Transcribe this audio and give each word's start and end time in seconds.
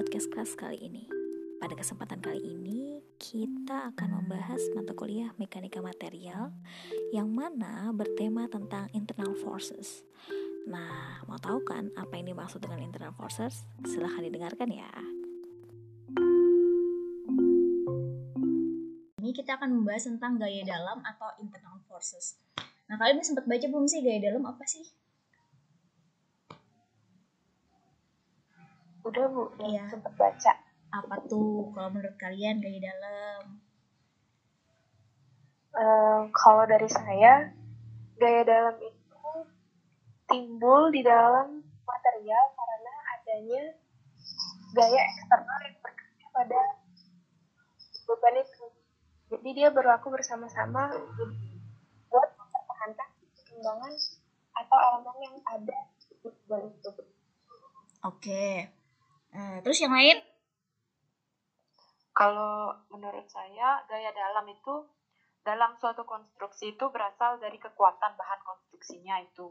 podcast 0.00 0.32
kelas 0.32 0.56
kali 0.56 0.80
ini. 0.80 1.04
Pada 1.60 1.76
kesempatan 1.76 2.24
kali 2.24 2.40
ini, 2.40 3.04
kita 3.20 3.92
akan 3.92 4.24
membahas 4.24 4.56
mata 4.72 4.96
kuliah 4.96 5.28
mekanika 5.36 5.84
material 5.84 6.56
yang 7.12 7.28
mana 7.28 7.92
bertema 7.92 8.48
tentang 8.48 8.88
internal 8.96 9.36
forces. 9.36 10.00
Nah, 10.64 11.20
mau 11.28 11.36
tahu 11.36 11.60
kan 11.68 11.92
apa 12.00 12.16
yang 12.16 12.32
dimaksud 12.32 12.64
dengan 12.64 12.80
internal 12.80 13.12
forces? 13.12 13.68
Silahkan 13.84 14.24
didengarkan 14.24 14.72
ya. 14.72 14.88
Ini 19.20 19.30
kita 19.36 19.60
akan 19.60 19.84
membahas 19.84 20.08
tentang 20.08 20.40
gaya 20.40 20.64
dalam 20.64 21.04
atau 21.04 21.28
internal 21.44 21.76
forces. 21.84 22.40
Nah, 22.88 22.96
kalian 22.96 23.20
sempat 23.20 23.44
baca 23.44 23.68
belum 23.68 23.84
sih 23.84 24.00
gaya 24.00 24.32
dalam 24.32 24.48
apa 24.48 24.64
sih? 24.64 24.80
Bu, 29.60 29.68
Iya. 29.68 29.84
sempat 29.92 30.12
baca. 30.16 30.52
Apa 30.90 31.14
tuh 31.28 31.68
kalau 31.76 31.92
menurut 31.92 32.16
kalian 32.16 32.64
gaya 32.64 32.80
dalam? 32.80 33.60
Eh, 35.76 36.20
kalau 36.32 36.64
dari 36.64 36.88
saya, 36.88 37.52
gaya 38.16 38.42
dalam 38.42 38.76
itu 38.80 39.30
timbul 40.32 40.88
di 40.88 41.04
dalam 41.04 41.60
material 41.84 42.44
karena 42.56 42.94
adanya 43.20 43.62
gaya 44.72 45.00
eksternal 45.04 45.58
yang 45.68 45.76
bekerja 45.84 46.26
pada 46.32 46.62
beban 48.08 48.36
itu. 48.40 48.64
Jadi 49.30 49.48
dia 49.54 49.68
berlaku 49.70 50.10
bersama-sama 50.10 50.90
buat 52.10 52.28
mempertahankan 52.34 53.08
keseimbangan 53.36 53.92
atau 54.58 54.78
elemen 54.90 55.16
yang 55.22 55.36
ada 55.46 55.78
di 56.00 56.16
beban 56.24 56.66
itu. 56.72 56.90
Oke. 58.02 58.79
Eh, 59.30 59.58
terus 59.62 59.78
yang 59.78 59.94
lain? 59.94 60.18
Kalau 62.10 62.74
menurut 62.90 63.24
saya, 63.30 63.80
gaya 63.86 64.10
dalam 64.10 64.44
itu 64.50 64.74
dalam 65.40 65.72
suatu 65.80 66.04
konstruksi 66.04 66.76
itu 66.76 66.84
berasal 66.92 67.40
dari 67.40 67.56
kekuatan 67.56 68.12
bahan 68.12 68.40
konstruksinya 68.44 69.22
itu 69.24 69.48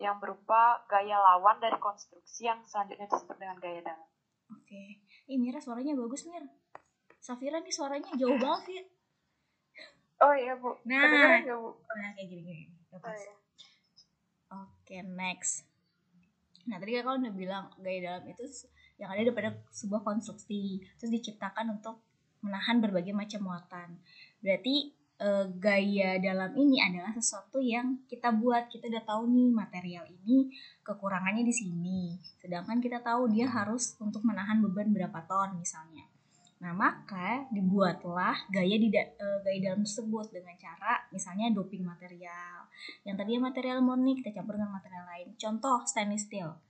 yang 0.00 0.16
berupa 0.16 0.80
gaya 0.88 1.20
lawan 1.20 1.60
dari 1.60 1.76
konstruksi 1.76 2.48
yang 2.48 2.64
selanjutnya 2.64 3.04
disebut 3.04 3.36
dengan 3.36 3.60
gaya 3.60 3.84
dalam. 3.84 4.08
Oke. 4.48 5.04
Ih, 5.28 5.36
Mira 5.36 5.60
suaranya 5.60 5.92
bagus, 5.92 6.24
Mir. 6.24 6.48
Safira 7.20 7.60
nih 7.60 7.74
suaranya 7.74 8.08
jauh 8.16 8.38
banget, 8.40 8.62
Fir. 8.64 8.84
Oh 10.24 10.32
iya 10.32 10.56
bu, 10.56 10.72
Nah. 10.88 11.04
bu? 11.44 11.76
Nah, 11.96 12.10
kayak 12.16 12.28
gini-gini. 12.28 12.64
Oh, 12.92 13.00
Bagus. 13.00 13.20
iya. 13.20 13.34
Oke, 14.50 14.96
next. 15.04 15.68
Nah, 16.64 16.80
tadi 16.80 16.96
kan 16.96 17.04
kalian 17.04 17.22
udah 17.28 17.34
bilang 17.36 17.64
gaya 17.76 17.98
dalam 18.00 18.24
itu 18.24 18.44
yang 19.00 19.10
ada 19.10 19.24
daripada 19.24 19.56
sebuah 19.72 20.04
konstruksi, 20.04 20.84
terus 21.00 21.10
diciptakan 21.10 21.80
untuk 21.80 22.04
menahan 22.44 22.84
berbagai 22.84 23.16
macam 23.16 23.48
muatan. 23.48 23.96
Berarti 24.44 24.92
eh, 25.20 25.46
gaya 25.56 26.20
dalam 26.20 26.52
ini 26.56 26.84
adalah 26.84 27.16
sesuatu 27.16 27.60
yang 27.64 28.04
kita 28.04 28.28
buat. 28.36 28.68
Kita 28.68 28.92
udah 28.92 29.04
tahu 29.08 29.22
nih 29.32 29.48
material 29.56 30.04
ini 30.04 30.52
kekurangannya 30.84 31.44
di 31.48 31.54
sini. 31.56 32.00
Sedangkan 32.40 32.80
kita 32.84 33.00
tahu 33.00 33.32
dia 33.32 33.48
harus 33.48 33.96
untuk 34.00 34.20
menahan 34.24 34.60
beban 34.60 34.92
berapa 34.92 35.24
ton 35.24 35.56
misalnya. 35.56 36.04
Nah, 36.60 36.76
maka 36.76 37.48
dibuatlah 37.48 38.36
gaya 38.52 38.76
di 38.76 38.92
eh, 38.92 39.38
gaya 39.40 39.58
dalam 39.64 39.80
tersebut 39.80 40.28
dengan 40.28 40.52
cara 40.60 41.08
misalnya 41.08 41.48
doping 41.56 41.88
material 41.88 42.68
yang 43.04 43.16
tadinya 43.16 43.48
material 43.48 43.80
murni 43.80 44.20
kita 44.20 44.36
campur 44.36 44.60
dengan 44.60 44.76
material 44.76 45.08
lain. 45.08 45.28
Contoh 45.40 45.88
stainless 45.88 46.28
steel. 46.28 46.69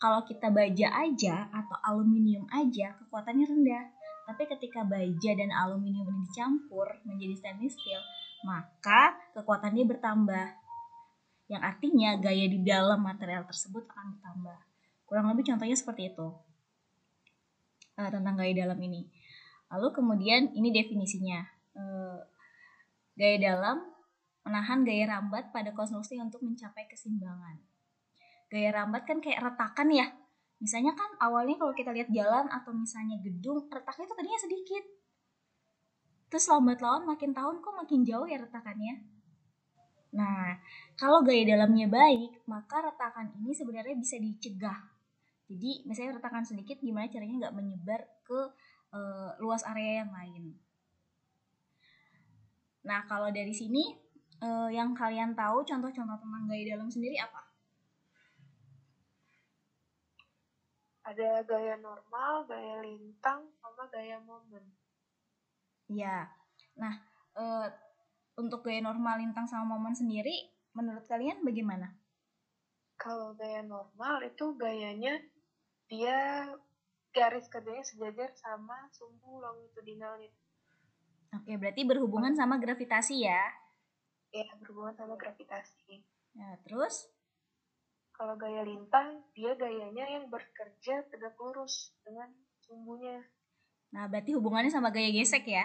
Kalau 0.00 0.24
kita 0.24 0.48
baja 0.48 0.88
aja 0.96 1.52
atau 1.52 1.76
aluminium 1.84 2.48
aja 2.48 2.96
kekuatannya 3.04 3.44
rendah. 3.44 3.84
Tapi 4.24 4.48
ketika 4.48 4.80
baja 4.80 5.30
dan 5.36 5.52
aluminium 5.52 6.08
ini 6.08 6.24
dicampur 6.24 6.88
menjadi 7.04 7.36
stainless 7.36 7.76
steel, 7.76 8.00
maka 8.48 9.12
kekuatannya 9.36 9.84
bertambah. 9.84 10.56
Yang 11.52 11.62
artinya 11.66 12.10
gaya 12.16 12.46
di 12.48 12.64
dalam 12.64 13.04
material 13.04 13.44
tersebut 13.44 13.84
akan 13.90 14.16
bertambah. 14.16 14.58
Kurang 15.04 15.26
lebih 15.34 15.52
contohnya 15.52 15.76
seperti 15.76 16.14
itu. 16.14 16.28
Eh, 18.00 18.08
tentang 18.08 18.38
gaya 18.40 18.54
dalam 18.54 18.78
ini. 18.80 19.04
Lalu 19.68 19.88
kemudian 19.92 20.54
ini 20.56 20.72
definisinya. 20.72 21.44
Eh, 21.76 22.18
gaya 23.20 23.36
dalam 23.36 23.84
menahan 24.46 24.80
gaya 24.86 25.12
rambat 25.12 25.52
pada 25.52 25.74
konstruksi 25.76 26.16
untuk 26.16 26.40
mencapai 26.40 26.88
keseimbangan. 26.88 27.69
Gaya 28.50 28.74
rambat 28.74 29.06
kan 29.06 29.22
kayak 29.22 29.46
retakan 29.46 29.88
ya. 29.94 30.10
Misalnya 30.60 30.92
kan 30.92 31.08
awalnya 31.22 31.56
kalau 31.56 31.72
kita 31.72 31.94
lihat 31.94 32.10
jalan 32.10 32.50
atau 32.50 32.74
misalnya 32.74 33.16
gedung, 33.22 33.70
retaknya 33.70 34.04
itu 34.10 34.14
tadinya 34.18 34.40
sedikit. 34.42 34.84
Terus 36.30 36.44
lambat 36.50 36.78
laun 36.82 37.06
makin 37.06 37.30
tahun 37.30 37.62
kok 37.62 37.74
makin 37.74 38.02
jauh 38.02 38.26
ya 38.26 38.38
retakannya. 38.42 39.02
Nah, 40.10 40.58
kalau 40.98 41.22
gaya 41.22 41.46
dalamnya 41.46 41.86
baik, 41.86 42.42
maka 42.50 42.82
retakan 42.82 43.30
ini 43.38 43.54
sebenarnya 43.54 43.94
bisa 43.94 44.18
dicegah. 44.18 44.78
Jadi, 45.46 45.86
misalnya 45.86 46.18
retakan 46.18 46.46
sedikit, 46.46 46.78
gimana 46.82 47.10
caranya 47.10 47.46
nggak 47.46 47.56
menyebar 47.56 48.00
ke 48.26 48.40
eh, 48.94 49.30
luas 49.42 49.62
area 49.66 50.02
yang 50.06 50.10
lain. 50.10 50.54
Nah, 52.86 53.06
kalau 53.06 53.30
dari 53.30 53.54
sini 53.54 53.90
eh, 54.42 54.70
yang 54.74 54.94
kalian 54.94 55.34
tahu 55.34 55.62
contoh-contoh 55.62 56.18
tentang 56.18 56.44
gaya 56.46 56.74
dalam 56.74 56.90
sendiri 56.90 57.18
apa? 57.18 57.49
Ada 61.10 61.42
gaya 61.42 61.74
normal, 61.82 62.46
gaya 62.46 62.86
lintang, 62.86 63.50
sama 63.58 63.90
gaya 63.90 64.22
momen. 64.22 64.62
Ya. 65.90 66.30
Nah, 66.78 66.94
eh, 67.34 67.66
untuk 68.38 68.62
gaya 68.62 68.78
normal 68.78 69.18
lintang 69.18 69.50
sama 69.50 69.74
momen 69.74 69.90
sendiri, 69.90 70.54
menurut 70.70 71.02
kalian 71.10 71.42
bagaimana? 71.42 71.98
Kalau 72.94 73.34
gaya 73.34 73.66
normal 73.66 74.22
itu 74.22 74.54
gayanya 74.54 75.18
dia 75.90 76.46
garis 77.10 77.50
kerjanya 77.50 77.82
sejajar 77.82 78.30
sama 78.38 78.86
sumbu 78.94 79.42
longitudinalnya. 79.42 80.30
Oke, 81.34 81.58
berarti 81.58 81.82
berhubungan 81.82 82.38
sama 82.38 82.62
gravitasi 82.62 83.26
ya. 83.26 83.50
Ya, 84.30 84.46
berhubungan 84.62 84.94
sama 84.94 85.18
gravitasi. 85.18 86.06
Nah, 86.38 86.54
terus? 86.62 87.10
Kalau 88.20 88.36
gaya 88.36 88.60
lintang, 88.68 89.24
dia 89.32 89.56
gayanya 89.56 90.04
yang 90.04 90.28
bekerja 90.28 91.08
tegak 91.08 91.32
lurus 91.40 91.96
dengan 92.04 92.28
sumbunya. 92.60 93.16
Nah, 93.96 94.12
berarti 94.12 94.36
hubungannya 94.36 94.68
sama 94.68 94.92
gaya 94.92 95.08
gesek 95.08 95.48
ya. 95.48 95.64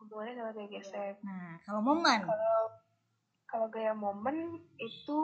Hubungannya 0.00 0.32
sama 0.32 0.50
gaya 0.56 0.68
gesek. 0.72 1.20
Nah, 1.20 1.60
kalau 1.68 1.84
momen? 1.84 2.24
Kalau 2.24 2.72
kalau 3.44 3.68
gaya 3.68 3.92
momen 3.92 4.64
itu 4.80 5.20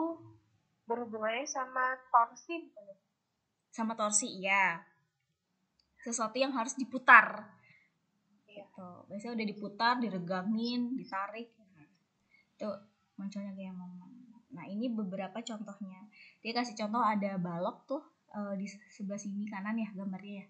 berhubungannya 0.85 1.49
sama 1.49 1.97
torsi 2.13 2.61
bukan 2.61 2.93
ya? 2.93 2.97
Sama 3.73 3.97
torsi, 3.97 4.29
iya. 4.29 4.85
Sesuatu 5.97 6.37
yang 6.37 6.53
harus 6.53 6.77
diputar. 6.77 7.57
Iya. 8.45 8.69
Gitu. 8.69 8.89
Biasanya 9.09 9.33
udah 9.33 9.47
diputar, 9.49 9.93
diregangin, 9.97 10.93
ditarik. 10.93 11.57
Itu 12.53 12.69
munculnya 13.17 13.49
gaya 13.57 13.73
momen. 13.73 14.08
Nah, 14.49 14.65
ini 14.65 14.89
beberapa 14.89 15.37
contohnya. 15.45 16.09
Dia 16.41 16.51
kasih 16.57 16.73
contoh 16.73 17.01
ada 17.01 17.37
balok 17.37 17.85
tuh 17.85 18.01
eh, 18.33 18.53
di 18.57 18.65
sebelah 18.67 19.19
sini 19.21 19.45
kanan 19.45 19.77
ya 19.77 19.89
gambarnya 19.93 20.45
ya. 20.45 20.47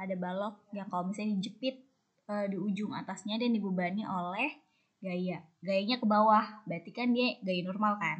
Ada 0.00 0.14
balok 0.16 0.72
yang 0.74 0.88
kalau 0.90 1.10
misalnya 1.10 1.38
dijepit 1.38 1.76
eh, 2.26 2.46
di 2.50 2.58
ujung 2.58 2.90
atasnya 2.96 3.38
dan 3.38 3.54
dibebani 3.54 4.02
oleh 4.02 4.50
gaya. 5.00 5.40
Gayanya 5.62 5.96
ke 6.02 6.06
bawah, 6.06 6.64
berarti 6.66 6.90
kan 6.90 7.14
dia 7.14 7.38
gaya 7.40 7.62
normal 7.62 7.96
kan? 8.02 8.18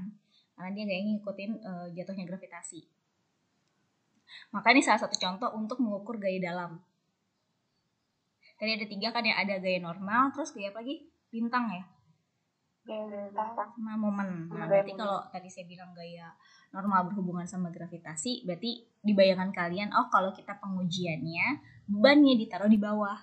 Karena 0.55 0.71
dia 0.77 0.85
gaya 0.87 1.03
ngikutin 1.11 1.51
eh, 1.59 1.87
jatuhnya 1.99 2.25
gravitasi. 2.31 2.81
Maka 4.55 4.71
ini 4.71 4.83
salah 4.83 5.03
satu 5.03 5.19
contoh 5.19 5.51
untuk 5.59 5.83
mengukur 5.83 6.23
gaya 6.23 6.39
dalam. 6.39 6.79
Tadi 8.61 8.77
ada 8.77 8.87
tiga 8.87 9.09
kan 9.11 9.25
ya, 9.25 9.41
ada 9.41 9.57
gaya 9.57 9.81
normal, 9.81 10.31
terus 10.37 10.53
gaya 10.53 10.71
apa 10.71 10.85
lagi? 10.85 11.09
Bintang 11.33 11.67
ya? 11.73 11.83
Gaya 12.91 13.07
lintang. 13.07 13.55
sama 13.55 13.95
momen. 13.95 14.51
Nah, 14.51 14.67
Hmm, 14.67 14.67
berarti 14.67 14.99
kalau 14.99 15.23
tadi 15.31 15.47
saya 15.47 15.63
bilang 15.65 15.95
gaya 15.95 16.35
normal 16.71 17.07
berhubungan 17.07 17.47
sama 17.47 17.71
gravitasi, 17.71 18.43
berarti 18.43 18.83
di 18.99 19.13
bayangan 19.15 19.55
kalian, 19.55 19.95
oh 19.95 20.11
kalau 20.11 20.35
kita 20.35 20.59
pengujiannya 20.59 21.63
bebannya 21.87 22.35
ditaruh 22.35 22.67
di 22.67 22.77
bawah. 22.77 23.19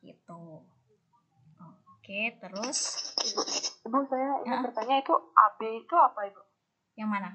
Gitu. 0.00 0.42
Oke, 1.92 2.38
terus 2.38 2.78
Ibu 3.82 3.98
saya 4.06 4.40
ingin 4.40 4.50
Ya. 4.50 4.62
bertanya 4.62 4.96
itu 4.98 5.14
AB 5.14 5.60
itu 5.82 5.94
apa 5.94 6.20
ibu? 6.24 6.42
yang 6.96 7.06
mana? 7.06 7.28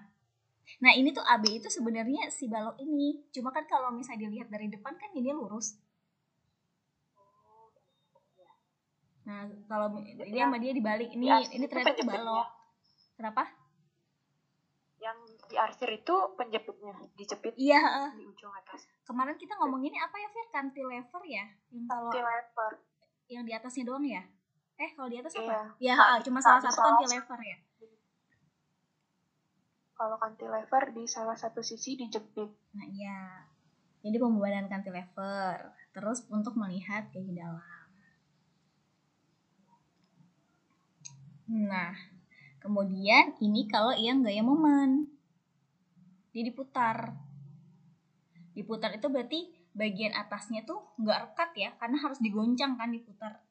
Nah, 0.80 0.92
ini 0.92 1.12
tuh 1.12 1.22
AB 1.22 1.62
itu 1.62 1.70
sebenarnya 1.70 2.28
si 2.28 2.48
balok 2.48 2.80
ini. 2.80 3.22
Cuma 3.30 3.52
kan 3.52 3.68
kalau 3.68 3.94
misalnya 3.94 4.26
dilihat 4.26 4.50
dari 4.50 4.66
depan 4.66 4.96
kan 4.96 5.12
ini 5.14 5.30
lurus. 5.30 5.78
Nah, 9.22 9.42
kalau 9.66 9.88
dia 10.02 10.44
sama 10.44 10.58
dia 10.58 10.72
dibalik 10.72 11.10
ini 11.10 11.26
Di 11.26 11.32
asli 11.32 11.56
ini 11.56 11.64
itu 11.64 11.72
ternyata 11.72 11.94
penjepitnya. 11.94 12.18
balok. 12.18 12.48
Kenapa? 13.14 13.44
Yang 14.98 15.18
di 15.46 15.56
arsir 15.56 15.90
itu 15.92 16.16
penjepitnya 16.34 16.94
dijepit 17.16 17.54
iya 17.56 17.82
di 18.12 18.24
ujung 18.24 18.54
atas 18.56 18.86
kemarin 19.04 19.34
kita 19.36 19.58
ngomonginnya 19.58 19.98
apa 20.00 20.16
ya 20.16 20.30
Fir 20.30 20.48
cantilever 20.48 21.22
ya 21.24 21.44
yang 21.68 21.86
kalau 21.86 22.08
Cantilever. 22.08 22.72
yang 23.28 23.44
di 23.44 23.52
atasnya 23.52 23.84
doang 23.84 24.06
ya 24.06 24.22
eh 24.78 24.90
kalau 24.94 25.10
di 25.10 25.18
atas 25.18 25.34
Iya. 25.34 25.42
apa 25.44 25.54
ya 25.78 25.92
Nah, 25.92 26.06
heeh, 26.08 26.18
cuma 26.22 26.40
salah 26.40 26.62
satu 26.62 26.78
salah 26.78 26.96
cantilever 26.96 27.40
ya 27.42 27.58
Kalau 29.92 30.18
cantilever 30.18 30.84
di 30.92 31.04
salah 31.06 31.36
satu 31.36 31.62
sisi 31.62 31.94
dijepit. 31.96 32.50
nah 32.72 32.86
iya 32.88 33.50
jadi 34.00 34.18
pembebanan 34.18 34.66
cantilever 34.66 35.58
terus 35.92 36.24
untuk 36.28 36.54
melihat 36.56 37.10
ke 37.10 37.20
dalam 37.28 37.81
nah 41.52 41.92
kemudian 42.64 43.36
ini 43.44 43.68
kalau 43.68 43.92
yang 43.92 44.24
gaya 44.24 44.40
momen. 44.40 45.12
Dia 46.32 46.48
diputar. 46.48 47.12
Diputar 48.56 48.96
itu 48.96 49.12
berarti 49.12 49.52
bagian 49.76 50.16
atasnya 50.16 50.64
tuh 50.64 50.80
nggak 51.00 51.20
rekat 51.32 51.52
ya 51.60 51.70
karena 51.76 51.98
harus 52.00 52.24
digoncang 52.24 52.80
kan 52.80 52.88
diputar. 52.88 53.44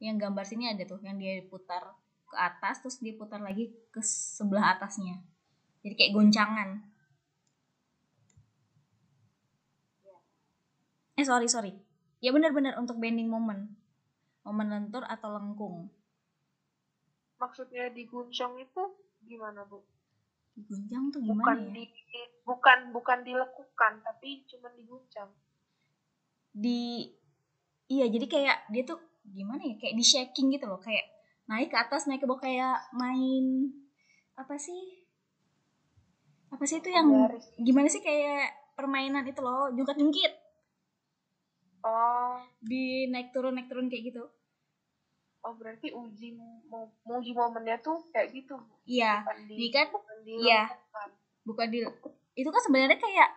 Yang 0.00 0.16
gambar 0.24 0.44
sini 0.48 0.64
ada 0.72 0.88
tuh 0.88 1.00
yang 1.04 1.20
dia 1.20 1.44
putar 1.44 1.92
ke 2.24 2.36
atas 2.36 2.80
terus 2.80 2.96
dia 3.04 3.12
putar 3.12 3.44
lagi 3.44 3.68
ke 3.92 4.00
sebelah 4.00 4.80
atasnya. 4.80 5.20
Jadi 5.84 5.94
kayak 6.00 6.12
goncangan. 6.16 6.68
Eh 11.20 11.24
sorry 11.28 11.46
sorry. 11.46 11.76
Ya 12.24 12.32
benar-benar 12.32 12.80
untuk 12.80 12.96
bending 12.96 13.28
moment 13.28 13.68
momen 14.44 14.68
lentur 14.68 15.02
atau 15.08 15.32
lengkung 15.32 15.88
Maksudnya 17.42 17.84
diguncang 17.96 18.52
itu 18.58 18.82
gimana, 19.28 19.60
Bu? 19.70 19.78
digoncang 20.56 21.04
tuh 21.14 21.20
Bukan 21.30 21.58
gimana 21.58 21.58
ya 21.68 21.76
di 21.76 21.84
bukan 22.48 22.78
bukan 22.96 23.18
dilekukan, 23.28 23.92
tapi 24.06 24.30
cuma 24.50 24.68
diguncang. 24.78 25.30
di 26.54 27.10
iya 27.94 28.06
jadi 28.14 28.26
kayak 28.34 28.56
dia 28.72 28.82
tuh 28.90 28.98
gimana 29.36 29.62
ya 29.70 29.74
kayak 29.80 29.94
di 29.98 30.04
shaking 30.12 30.46
gitu 30.54 30.64
loh 30.70 30.80
kayak 30.86 31.04
naik 31.50 31.68
ke 31.72 31.76
atas 31.84 32.06
naik 32.06 32.20
ke 32.22 32.26
bawah 32.28 32.40
kayak 32.46 32.76
main 32.94 33.44
apa 34.40 34.54
sih 34.66 34.82
apa 36.54 36.64
sih 36.70 36.78
itu 36.80 36.90
yang 36.96 37.08
Garis. 37.10 37.46
gimana 37.66 37.88
sih 37.90 38.02
kayak 38.08 38.54
permainan 38.78 39.26
itu 39.26 39.40
loh 39.42 39.70
jungkat 39.76 39.96
jungkit 40.00 40.32
Oh, 41.84 42.40
di 42.70 42.82
naik 43.12 43.28
turun 43.34 43.52
naik 43.56 43.68
turun 43.70 43.86
kayak 43.92 44.04
gitu 44.08 44.24
oh 45.44 45.54
berarti 45.60 45.92
uji 45.92 46.34
mau 46.72 46.88
uji 47.20 47.36
momennya 47.36 47.76
tuh 47.84 48.00
kayak 48.10 48.32
gitu, 48.32 48.56
iya. 48.88 49.20
Bukan 49.22 49.38
di, 49.44 49.54
Di 49.60 49.66
kan- 49.68 49.92
iya. 50.24 50.62
bukan 51.44 51.66
di 51.68 51.78
itu 52.34 52.48
kan 52.50 52.62
sebenarnya 52.64 52.98
kayak 52.98 53.28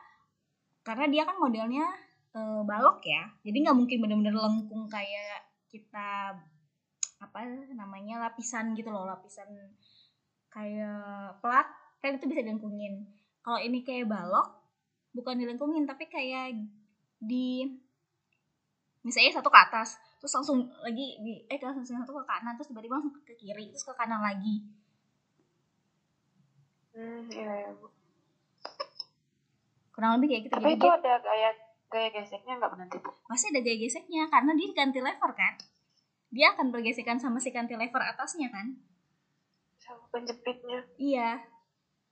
karena 0.88 1.06
dia 1.12 1.24
kan 1.28 1.36
modelnya 1.36 1.86
eh, 2.32 2.62
balok 2.64 3.04
ya. 3.04 3.28
Jadi 3.44 3.58
nggak 3.68 3.78
mungkin 3.78 3.98
bener-bener 4.00 4.34
lengkung 4.34 4.88
kayak 4.88 5.44
kita 5.68 6.32
apa 7.18 7.40
namanya 7.76 8.22
lapisan 8.30 8.72
gitu 8.78 8.88
loh 8.94 9.04
lapisan 9.10 9.50
kayak 10.54 11.38
plat 11.44 11.68
kan 12.00 12.16
itu 12.16 12.26
bisa 12.30 12.42
dilengkungin. 12.46 13.04
Kalau 13.44 13.60
ini 13.60 13.84
kayak 13.84 14.08
balok 14.08 14.48
bukan 15.12 15.36
dilengkungin 15.44 15.84
tapi 15.84 16.08
kayak 16.08 16.56
di 17.18 17.66
misalnya 19.02 19.42
satu 19.42 19.50
ke 19.50 19.60
atas 19.60 19.98
terus 20.18 20.34
langsung 20.34 20.66
lagi 20.82 21.22
di 21.22 21.46
eh 21.46 21.60
langsung 21.62 21.98
satu 22.02 22.14
ke 22.22 22.24
kanan 22.26 22.58
terus 22.58 22.70
tiba-tiba 22.74 22.98
langsung 22.98 23.14
ke 23.22 23.34
kiri 23.38 23.70
terus 23.70 23.86
ke 23.86 23.94
kanan 23.94 24.22
lagi. 24.22 24.66
Hmm, 26.98 27.30
iya, 27.30 27.54
iya, 27.66 27.72
Bu. 27.78 27.88
kurang 29.94 30.22
lebih 30.22 30.30
kayak 30.30 30.44
gitu 30.46 30.54
tapi 30.62 30.78
itu 30.78 30.90
ada 30.94 31.14
gaya 31.26 31.50
gaya 31.90 32.10
geseknya 32.14 32.54
nggak 32.62 32.70
nanti 32.78 33.02
pasti 33.02 33.50
ada 33.50 33.66
gaya 33.66 33.78
geseknya 33.82 34.30
karena 34.30 34.52
dia 34.54 34.70
cantilever 34.78 35.32
kan? 35.34 35.54
Dia 36.28 36.52
akan 36.54 36.76
bergesekan 36.76 37.18
sama 37.24 37.40
si 37.40 37.56
cantilever 37.56 38.04
atasnya 38.04 38.52
kan? 38.52 38.76
Sama 39.80 40.04
penjepitnya. 40.12 40.84
iya. 41.00 41.40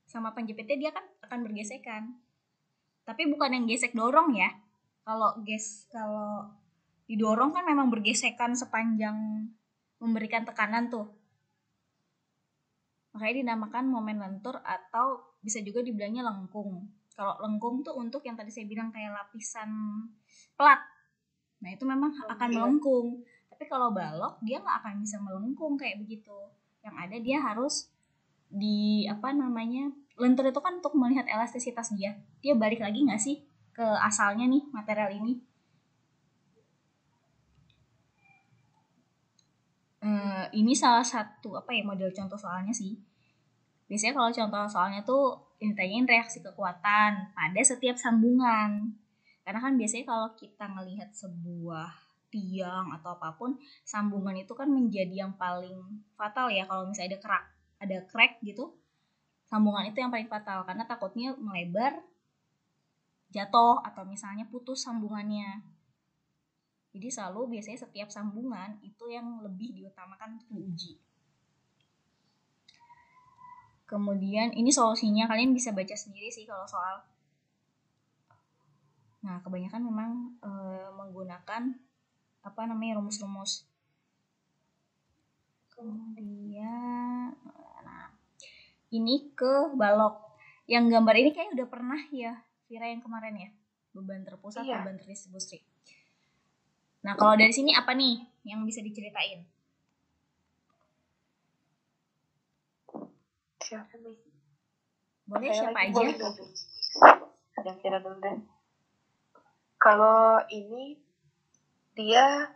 Sama 0.07 0.31
penjepitnya 0.31 0.77
dia 0.79 0.91
kan 0.95 1.03
akan 1.27 1.39
bergesekan. 1.43 2.15
Tapi 3.03 3.27
bukan 3.27 3.51
yang 3.51 3.65
gesek 3.67 3.91
dorong 3.91 4.33
ya. 4.33 4.49
Kalau 5.03 5.35
ges 5.43 5.85
kalau 5.91 6.47
didorong 7.05 7.53
kan 7.53 7.65
memang 7.65 7.93
bergesekan 7.93 8.57
sepanjang 8.57 9.49
memberikan 10.01 10.43
tekanan 10.43 10.89
tuh. 10.89 11.09
Makanya 13.15 13.35
dinamakan 13.45 13.85
momen 13.87 14.19
lentur 14.19 14.59
atau 14.65 15.37
bisa 15.39 15.63
juga 15.63 15.85
dibilangnya 15.85 16.25
lengkung. 16.25 16.83
Kalau 17.15 17.39
lengkung 17.47 17.79
tuh 17.85 17.95
untuk 17.95 18.19
yang 18.27 18.35
tadi 18.35 18.51
saya 18.51 18.67
bilang 18.67 18.91
kayak 18.91 19.15
lapisan 19.15 19.71
plat 20.59 20.81
nah 21.63 21.71
itu 21.71 21.87
memang 21.87 22.11
Oh, 22.11 22.29
akan 22.35 22.49
iya. 22.51 22.55
melengkung. 22.59 23.07
Tapi 23.47 23.63
kalau 23.71 23.95
balok 23.95 24.35
dia 24.43 24.59
nggak 24.59 24.77
akan 24.83 24.93
bisa 24.99 25.17
melengkung 25.23 25.79
kayak 25.79 26.03
begitu. 26.03 26.35
Yang 26.83 26.95
ada 26.99 27.17
dia 27.23 27.37
harus 27.39 27.87
di 28.51 29.07
apa 29.07 29.31
namanya 29.31 29.89
lentur 30.19 30.45
itu 30.51 30.59
kan 30.59 30.83
untuk 30.83 30.93
melihat 30.99 31.23
elastisitas 31.31 31.95
dia. 31.95 32.19
Dia 32.43 32.53
balik 32.59 32.83
lagi 32.83 33.07
nggak 33.07 33.21
sih 33.23 33.47
ke 33.71 33.87
asalnya 34.03 34.43
nih 34.51 34.67
material 34.75 35.15
ini 35.15 35.39
Eh, 40.05 40.45
ini 40.61 40.77
salah 40.77 41.01
satu 41.01 41.57
apa 41.57 41.73
ya 41.73 41.81
model 41.81 42.13
contoh 42.13 42.37
soalnya 42.37 42.69
sih. 42.69 42.93
Biasanya 43.89 44.13
kalau 44.13 44.29
contoh 44.29 44.63
soalnya 44.69 45.01
tuh 45.01 45.33
ditanyain 45.57 46.05
reaksi 46.05 46.45
kekuatan 46.45 47.33
pada 47.33 47.61
setiap 47.65 47.97
sambungan. 47.97 48.93
Karena 49.41 49.59
kan 49.61 49.73
biasanya 49.73 50.05
kalau 50.05 50.29
kita 50.37 50.65
ngelihat 50.77 51.09
sebuah 51.09 51.89
tiang 52.29 52.93
atau 52.93 53.17
apa 53.17 53.33
pun 53.33 53.57
sambungan 53.81 54.37
itu 54.37 54.53
kan 54.53 54.69
menjadi 54.69 55.25
yang 55.25 55.33
paling 55.41 56.05
fatal 56.13 56.53
ya. 56.53 56.69
Kalau 56.69 56.85
misalnya 56.85 57.17
ada 57.17 57.19
kerak 57.25 57.43
ada 57.81 57.97
crack 58.05 58.45
gitu 58.45 58.77
sambungan 59.49 59.89
itu 59.89 59.97
yang 60.05 60.13
paling 60.13 60.29
fatal. 60.29 60.69
Karena 60.69 60.85
takutnya 60.85 61.33
melebar 61.41 61.97
jatuh 63.33 63.81
atau 63.81 64.05
misalnya 64.05 64.45
putus 64.53 64.85
sambungannya 64.85 65.65
jadi 66.95 67.11
selalu 67.11 67.59
biasanya 67.59 67.83
setiap 67.83 68.07
sambungan 68.07 68.79
itu 68.79 69.11
yang 69.11 69.43
lebih 69.43 69.75
diutamakan 69.75 70.39
untuk 70.39 70.47
diuji. 70.55 70.95
Kemudian 73.83 74.55
ini 74.55 74.71
solusinya 74.71 75.27
kalian 75.27 75.51
bisa 75.51 75.75
baca 75.75 75.91
sendiri 75.91 76.31
sih 76.31 76.47
kalau 76.47 76.63
soal 76.63 77.03
nah 79.25 79.41
kebanyakan 79.43 79.81
memang 79.83 80.11
eh, 80.39 80.87
menggunakan 80.95 81.75
apa 82.47 82.61
namanya 82.63 83.03
rumus-rumus. 83.03 83.67
Kemudian 85.75 87.35
nah 87.83 88.07
ini 88.95 89.35
ke 89.35 89.75
balok. 89.75 90.23
Yang 90.65 90.95
gambar 90.95 91.15
ini 91.19 91.29
kayak 91.35 91.59
udah 91.59 91.67
pernah 91.67 92.01
ya 92.09 92.39
Vira 92.71 92.87
yang 92.87 93.03
kemarin 93.03 93.35
ya? 93.35 93.49
Beban 93.91 94.23
terpusat 94.23 94.63
Iya. 94.63 94.81
beban 94.81 94.97
terdistribusi 94.97 95.74
nah 97.05 97.13
kalau 97.13 97.37
dari 97.37 97.53
sini 97.53 97.77
apa 97.77 97.93
nih 97.93 98.25
yang 98.49 98.65
bisa 98.65 98.81
diceritain 98.81 99.45
Siapa 103.65 103.97
nih? 103.97 104.13
boleh 105.25 105.49
Saya 105.49 105.73
siapa 105.73 105.79
aja 105.89 106.05
yang 107.65 107.77
kira 107.81 107.97
dulu 107.97 108.17
deh 108.21 108.37
Kalau 109.81 110.37
ini 110.53 111.01
dia 111.97 112.53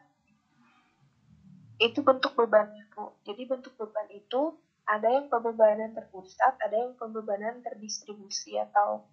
itu 1.79 2.03
bentuk 2.03 2.36
bebannya 2.36 2.86
bu. 2.94 3.15
Jadi 3.25 3.41
bentuk 3.48 3.74
beban 3.79 4.06
itu 4.12 4.53
ada 4.86 5.08
yang 5.08 5.32
pembebanan 5.32 5.96
terpusat, 5.96 6.60
ada 6.60 6.75
yang 6.75 6.94
pembebanan 7.00 7.63
terdistribusi 7.63 8.60
atau 8.60 9.08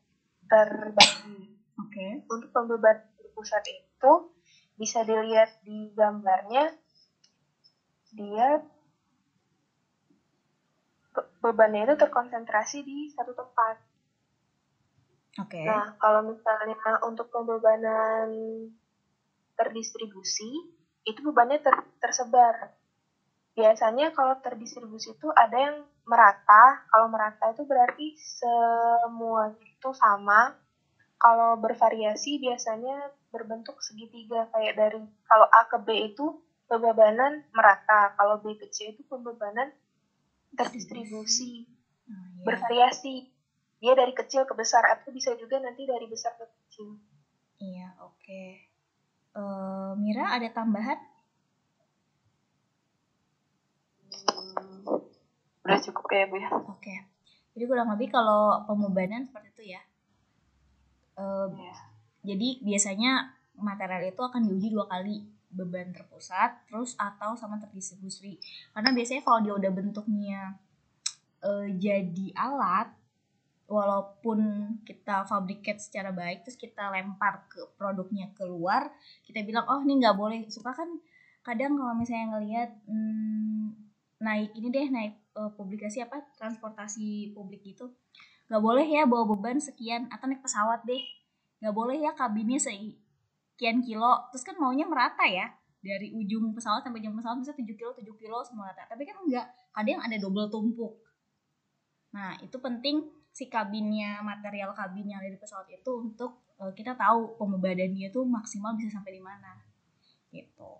terbagi. 0.51 1.55
oke 1.79 2.07
Untuk 2.29 2.51
pembebanan 2.51 3.07
terpusat 3.21 3.65
itu 3.71 4.13
bisa 4.77 5.01
dilihat 5.09 5.51
di 5.65 5.91
gambarnya 5.97 6.73
dia 8.13 8.61
be- 11.17 11.29
bebannya 11.43 11.89
itu 11.89 11.95
terkonsentrasi 11.97 12.79
di 12.85 12.99
satu 13.17 13.33
tempat. 13.33 13.77
oke 15.43 15.61
Nah, 15.69 15.85
kalau 16.01 16.21
misalnya 16.31 16.77
untuk 17.09 17.27
pembebanan 17.33 18.29
terdistribusi, 19.57 20.51
itu 21.09 21.21
bebannya 21.25 21.59
ter- 21.65 21.89
tersebar. 22.03 22.77
Biasanya 23.57 24.13
kalau 24.13 24.37
terdistribusi 24.45 25.17
itu 25.17 25.29
ada 25.33 25.57
yang 25.57 25.77
merata. 26.05 26.85
Kalau 26.93 27.09
merata 27.09 27.45
itu 27.57 27.65
berarti 27.65 28.13
semua 28.21 29.49
itu 29.65 29.91
sama. 29.97 30.53
Kalau 31.17 31.57
bervariasi 31.57 32.37
biasanya 32.37 33.09
berbentuk 33.37 33.85
segitiga 33.85 34.49
kayak 34.57 34.81
dari 34.81 35.01
kalau 35.29 35.47
A 35.53 35.69
ke 35.69 35.79
B 35.85 35.89
itu 36.13 36.41
pembebanan 36.65 37.45
merata, 37.53 38.17
kalau 38.17 38.41
B 38.41 38.57
ke 38.57 38.73
C 38.73 38.97
itu 38.97 39.05
pembebanan 39.05 39.71
terdistribusi, 40.57 41.69
Nah, 42.07 42.27
ya. 42.39 42.45
bervariasi. 42.47 43.35
dia 43.77 43.93
dari 43.93 44.17
kecil 44.17 44.49
ke 44.49 44.57
besar 44.57 44.81
atau 44.89 45.13
bisa 45.13 45.37
juga 45.37 45.61
nanti 45.61 45.85
dari 45.85 46.09
besar 46.09 46.33
ke 46.41 46.49
kecil 46.49 46.97
iya 47.61 47.93
oke 48.01 48.17
okay. 48.17 48.73
uh, 49.37 49.93
Mira 50.01 50.33
ada 50.33 50.49
tambahan 50.49 50.97
hmm, 54.17 54.97
udah 55.61 55.79
cukup 55.85 56.05
kayak 56.09 56.33
bu 56.33 56.41
ya 56.41 56.49
oke 56.49 56.81
okay. 56.81 57.05
jadi 57.53 57.69
kurang 57.69 57.93
lebih 57.93 58.09
kalau 58.17 58.65
pembebanan 58.65 59.29
seperti 59.29 59.53
itu 59.53 59.63
ya 59.77 59.83
uh, 61.21 61.53
yeah. 61.53 61.86
Jadi 62.27 62.49
biasanya 62.61 63.31
material 63.57 64.11
itu 64.11 64.21
akan 64.21 64.43
diuji 64.51 64.75
dua 64.75 64.91
kali 64.91 65.23
beban 65.47 65.95
terpusat 65.95 66.67
terus 66.69 66.99
atau 66.99 67.39
sama 67.39 67.57
terdistribusi. 67.63 68.37
Karena 68.75 68.91
biasanya 68.93 69.23
kalau 69.25 69.41
dia 69.41 69.55
udah 69.55 69.73
bentuknya 69.73 70.41
uh, 71.47 71.69
jadi 71.71 72.27
alat 72.37 72.91
walaupun 73.67 74.39
kita 74.87 75.27
fabricate 75.27 75.83
secara 75.83 76.15
baik 76.15 76.47
terus 76.47 76.55
kita 76.55 76.87
lempar 76.87 77.51
ke 77.51 77.59
produknya 77.75 78.31
keluar 78.39 78.95
kita 79.27 79.43
bilang 79.43 79.65
oh 79.71 79.81
ini 79.87 80.03
nggak 80.03 80.19
boleh. 80.19 80.41
Suka 80.51 80.75
kan 80.75 80.91
kadang 81.47 81.79
kalau 81.79 81.95
misalnya 81.95 82.37
ngelihat 82.37 82.71
hmm, 82.91 83.87
naik 84.21 84.51
ini 84.59 84.69
deh 84.75 84.87
naik 84.91 85.15
uh, 85.39 85.53
publikasi 85.55 86.03
apa 86.03 86.25
transportasi 86.35 87.37
publik 87.37 87.63
gitu 87.63 87.93
nggak 88.47 88.63
boleh 88.63 88.87
ya 88.87 89.05
bawa 89.05 89.27
beban 89.27 89.59
sekian 89.59 90.07
atau 90.09 90.31
naik 90.31 90.41
pesawat 90.41 90.83
deh 90.87 91.03
nggak 91.61 91.75
boleh 91.75 91.97
ya 92.01 92.13
kabinnya 92.13 92.61
se 92.61 92.73
sekian 93.57 93.81
kilo. 93.81 94.29
Terus 94.33 94.45
kan 94.45 94.57
maunya 94.61 94.85
merata 94.85 95.25
ya. 95.25 95.49
Dari 95.81 96.13
ujung 96.13 96.53
pesawat 96.53 96.85
sampai 96.85 97.01
ujung 97.01 97.17
pesawat 97.17 97.41
bisa 97.41 97.55
7 97.55 97.63
kilo 97.79 97.91
7 97.95 98.05
kilo 98.19 98.43
semua 98.43 98.75
rata 98.75 98.91
tapi 98.91 99.07
kan 99.07 99.23
enggak 99.23 99.47
kadang 99.71 100.03
ada 100.03 100.17
double 100.19 100.51
tumpuk. 100.51 100.99
Nah 102.13 102.35
itu 102.43 102.59
penting 102.59 103.07
si 103.31 103.47
kabinnya 103.47 104.19
material 104.25 104.75
kabin 104.75 105.07
yang 105.07 105.23
ada 105.23 105.31
di 105.31 105.39
pesawat 105.39 105.69
itu 105.71 105.91
untuk 105.95 106.43
uh, 106.59 106.73
kita 106.75 106.99
tahu 106.99 107.39
pembebanannya 107.39 108.11
itu 108.11 108.21
maksimal 108.27 108.75
bisa 108.75 108.99
sampai 108.99 109.15
di 109.15 109.23
mana. 109.23 109.63
Gitu. 110.35 110.73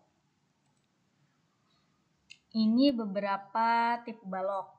Ini 2.57 2.97
beberapa 2.97 4.01
tip 4.03 4.19
balok 4.25 4.77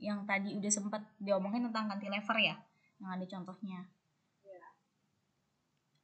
yang 0.00 0.24
tadi 0.24 0.56
udah 0.56 0.72
sempat 0.72 1.02
diomongin 1.20 1.68
tentang 1.68 1.92
cantilever 1.92 2.38
ya 2.40 2.56
yang 3.02 3.10
ada 3.16 3.26
contohnya 3.28 3.84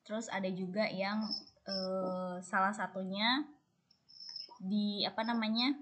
terus 0.06 0.30
ada 0.30 0.46
juga 0.54 0.86
yang 0.86 1.18
uh, 1.66 2.38
salah 2.38 2.70
satunya 2.70 3.42
di 4.62 5.02
apa 5.04 5.26
namanya 5.26 5.75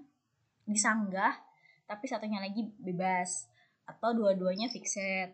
disanggah 0.65 1.37
tapi 1.85 2.09
satunya 2.09 2.41
lagi 2.41 2.65
bebas 2.81 3.45
atau 3.85 4.17
dua-duanya 4.17 4.65
fixed. 4.73 5.29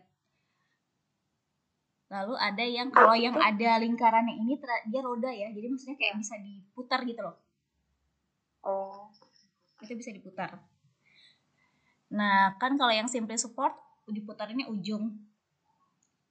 Lalu 2.12 2.36
ada 2.36 2.60
yang 2.60 2.92
kalau 2.92 3.16
yang 3.16 3.40
ada 3.40 3.80
lingkarannya 3.80 4.36
ini 4.36 4.60
dia 4.60 5.00
roda 5.00 5.32
ya 5.32 5.48
jadi 5.48 5.72
maksudnya 5.72 5.96
kayak 5.96 6.20
bisa 6.20 6.36
diputar 6.36 7.00
gitu 7.08 7.24
loh. 7.24 7.36
Oh. 8.60 9.08
Itu 9.80 9.96
bisa 9.96 10.12
diputar. 10.12 10.60
Nah 12.12 12.60
kan 12.60 12.76
kalau 12.76 12.92
yang 12.92 13.08
simple 13.08 13.40
support 13.40 13.72
diputar 14.04 14.52
ini 14.52 14.68
ujung. 14.68 15.08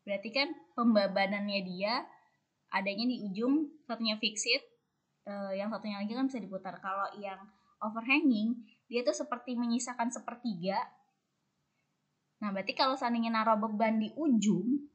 Berarti 0.06 0.30
kan 0.30 0.54
pembebanannya 0.78 1.66
dia 1.66 2.06
adanya 2.72 3.06
di 3.06 3.22
ujung 3.22 3.68
satunya 3.84 4.16
fixed 4.18 4.64
uh, 5.28 5.52
yang 5.52 5.68
satunya 5.68 6.00
lagi 6.00 6.16
kan 6.16 6.26
bisa 6.32 6.40
diputar. 6.40 6.80
Kalau 6.80 7.12
yang 7.20 7.40
overhanging 7.84 8.64
dia 8.88 9.04
tuh 9.04 9.16
seperti 9.16 9.56
menyisakan 9.60 10.10
sepertiga. 10.10 10.80
Nah 12.42 12.50
berarti 12.50 12.74
kalau 12.74 12.98
seandainya 12.98 13.32
naruh 13.32 13.60
beban 13.60 14.02
di 14.02 14.10
ujung 14.18 14.88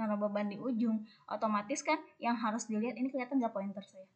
naruh 0.00 0.16
beban 0.16 0.48
di 0.48 0.56
ujung 0.56 1.04
otomatis 1.28 1.84
kan 1.84 2.00
yang 2.16 2.32
harus 2.32 2.64
dilihat 2.64 2.96
ini 2.96 3.12
kelihatan 3.12 3.36
nggak 3.36 3.52
pointer 3.52 3.84
saya? 3.84 4.08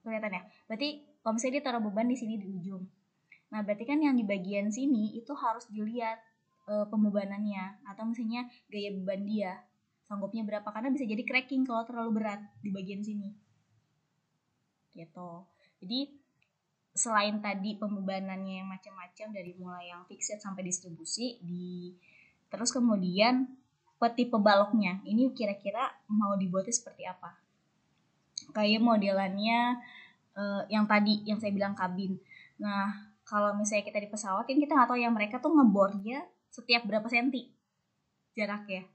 Kelihatan 0.00 0.32
ya? 0.32 0.42
Berarti 0.64 1.04
kalau 1.20 1.36
misalnya 1.36 1.54
dia 1.60 1.64
taruh 1.68 1.84
beban 1.84 2.08
di 2.08 2.16
sini 2.16 2.40
di 2.40 2.48
ujung. 2.48 2.88
Nah 3.52 3.60
berarti 3.60 3.84
kan 3.84 4.00
yang 4.00 4.16
di 4.16 4.24
bagian 4.24 4.72
sini 4.72 5.12
itu 5.20 5.32
harus 5.36 5.68
dilihat 5.68 6.16
uh, 6.68 6.86
pembebanannya 6.92 7.82
atau 7.88 8.04
misalnya 8.04 8.46
gaya 8.68 8.92
beban 8.92 9.24
dia 9.24 9.52
sanggupnya 10.08 10.44
berapa 10.44 10.68
karena 10.72 10.88
bisa 10.88 11.04
jadi 11.04 11.20
cracking 11.24 11.68
kalau 11.68 11.84
terlalu 11.84 12.20
berat 12.20 12.40
di 12.64 12.72
bagian 12.72 13.04
sini. 13.04 13.32
Gitu. 14.96 15.30
Jadi 15.84 16.00
selain 16.96 17.38
tadi 17.44 17.76
pembebanannya 17.76 18.64
yang 18.64 18.68
macam-macam 18.68 19.28
dari 19.30 19.52
mulai 19.60 19.92
yang 19.92 20.02
fixed 20.08 20.40
sampai 20.40 20.66
distribusi 20.66 21.38
di 21.44 21.94
terus 22.48 22.72
kemudian 22.72 23.46
peti 24.00 24.26
pebaloknya 24.26 25.04
ini 25.04 25.28
kira-kira 25.36 25.92
mau 26.08 26.34
dibuatnya 26.40 26.72
seperti 26.72 27.04
apa? 27.04 27.36
Kayak 28.56 28.80
modelannya 28.80 29.76
uh, 30.34 30.62
yang 30.72 30.88
tadi 30.88 31.20
yang 31.28 31.36
saya 31.36 31.52
bilang 31.52 31.76
kabin. 31.76 32.16
Nah 32.56 33.12
kalau 33.28 33.52
misalnya 33.60 33.84
kita 33.92 34.00
di 34.00 34.08
pesawat 34.08 34.48
ini 34.48 34.64
kita 34.64 34.72
nggak 34.72 34.88
tahu 34.88 34.98
yang 35.04 35.12
mereka 35.12 35.36
tuh 35.36 35.52
ngebornya 35.52 36.24
setiap 36.48 36.84
berapa 36.88 37.06
senti 37.08 37.48
jaraknya. 38.38 38.86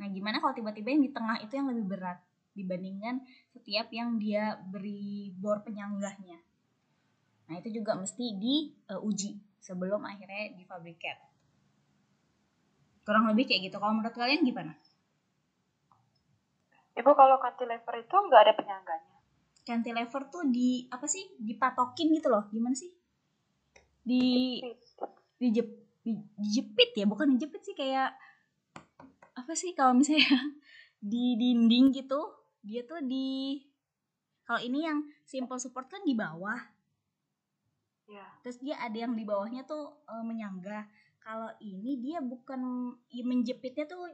Nah, 0.00 0.08
gimana 0.08 0.40
kalau 0.40 0.56
tiba-tiba 0.56 0.96
yang 0.96 1.04
di 1.04 1.12
tengah 1.12 1.36
itu 1.44 1.52
yang 1.52 1.68
lebih 1.68 1.84
berat 1.84 2.18
dibandingkan 2.56 3.20
setiap 3.52 3.92
yang 3.92 4.16
dia 4.16 4.56
beri 4.58 5.30
bor 5.36 5.60
penyanggahnya. 5.60 6.40
Nah, 7.50 7.54
itu 7.60 7.82
juga 7.82 7.98
mesti 7.98 8.38
diuji 8.40 9.30
uh, 9.36 9.38
sebelum 9.60 10.00
akhirnya 10.06 10.56
difabrikat. 10.56 11.18
Kurang 13.04 13.28
lebih 13.28 13.50
kayak 13.50 13.68
gitu. 13.68 13.76
Kalau 13.76 13.92
menurut 13.92 14.14
kalian 14.14 14.46
gimana? 14.46 14.72
Ibu 16.94 17.10
kalau 17.16 17.36
cantilever 17.42 17.94
itu 18.00 18.16
nggak 18.16 18.42
ada 18.44 18.54
penyangganya. 18.54 19.16
Cantilever 19.66 20.22
tuh 20.30 20.44
di 20.48 20.86
apa 20.88 21.06
sih? 21.10 21.26
Dipatokin 21.36 22.08
gitu 22.16 22.28
loh. 22.30 22.46
Gimana 22.54 22.76
sih? 22.76 22.90
Di 24.00 24.58
dijep 25.40 25.68
dijepit 26.38 26.90
ya 26.96 27.04
bukan 27.06 27.36
dijepit 27.36 27.62
sih 27.62 27.76
kayak 27.76 28.14
apa 29.36 29.52
sih 29.56 29.72
kalau 29.72 29.96
misalnya 29.96 30.26
di 31.00 31.38
dinding 31.38 31.94
gitu 31.96 32.20
dia 32.60 32.84
tuh 32.84 33.00
di 33.00 33.56
kalau 34.50 34.66
ini 34.66 34.82
yang 34.82 35.06
simple 35.22 35.62
support 35.62 35.86
kan 35.86 36.02
di 36.02 36.10
bawah. 36.10 36.58
Ya. 38.10 38.26
terus 38.42 38.58
dia 38.58 38.74
ada 38.82 38.98
yang 38.98 39.14
di 39.14 39.22
bawahnya 39.22 39.62
tuh 39.62 40.02
e, 40.02 40.14
menyangga. 40.26 40.90
Kalau 41.22 41.54
ini 41.62 42.02
dia 42.02 42.18
bukan 42.18 42.90
ya, 43.06 43.22
menjepitnya 43.22 43.86
tuh 43.86 44.10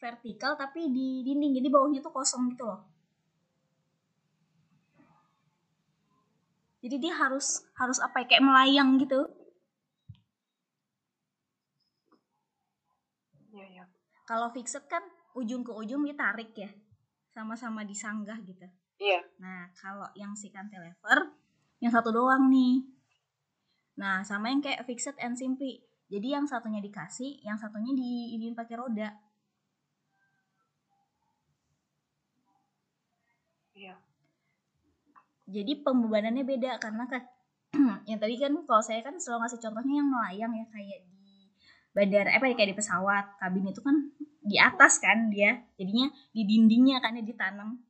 vertikal 0.00 0.56
tapi 0.56 0.88
di 0.88 1.20
dinding 1.20 1.60
jadi 1.60 1.68
bawahnya 1.68 2.00
tuh 2.00 2.16
kosong 2.16 2.48
gitu 2.56 2.64
loh. 2.64 2.80
Jadi 6.80 6.96
dia 7.04 7.12
harus 7.20 7.68
harus 7.76 8.00
apa 8.00 8.24
ya 8.24 8.32
kayak 8.32 8.44
melayang 8.48 8.96
gitu 8.96 9.28
kalau 14.24 14.48
fixed 14.52 14.84
kan 14.88 15.04
ujung 15.36 15.60
ke 15.60 15.72
ujung 15.72 16.04
ditarik 16.04 16.52
ya 16.56 16.70
sama-sama 17.34 17.82
disanggah 17.84 18.38
gitu. 18.46 18.64
Iya. 19.02 19.20
Nah 19.42 19.68
kalau 19.76 20.06
yang 20.16 20.32
si 20.38 20.48
cantilever 20.48 21.34
yang 21.82 21.92
satu 21.92 22.14
doang 22.14 22.48
nih. 22.48 22.86
Nah 24.00 24.22
sama 24.22 24.48
yang 24.48 24.62
kayak 24.64 24.86
fixed 24.88 25.18
and 25.20 25.36
simply. 25.36 25.82
Jadi 26.08 26.30
yang 26.30 26.46
satunya 26.46 26.78
dikasih 26.78 27.42
yang 27.42 27.58
satunya 27.58 27.92
di 27.92 28.38
ini 28.38 28.54
pakai 28.54 28.76
roda. 28.78 29.10
Iya. 33.74 33.98
Jadi 35.44 35.72
pembebanannya 35.82 36.46
beda 36.46 36.78
karena 36.78 37.04
kan 37.10 37.22
yang 38.08 38.22
tadi 38.22 38.38
kan 38.38 38.54
kalau 38.64 38.80
saya 38.80 39.02
kan 39.02 39.18
selalu 39.18 39.44
ngasih 39.44 39.60
contohnya 39.60 39.94
yang 39.98 40.08
melayang 40.08 40.52
ya 40.54 40.66
kayak 40.70 41.00
bandara 41.94 42.34
apa 42.34 42.50
ya 42.50 42.54
kayak 42.58 42.74
di 42.74 42.76
pesawat 42.76 43.38
kabin 43.38 43.70
itu 43.70 43.80
kan 43.80 43.96
di 44.44 44.58
atas 44.60 45.00
kan 45.00 45.30
dia. 45.30 45.62
Jadinya 45.78 46.10
di 46.34 46.42
dindingnya 46.44 46.98
kan 47.00 47.16
ya 47.16 47.22
ditanam. 47.22 47.80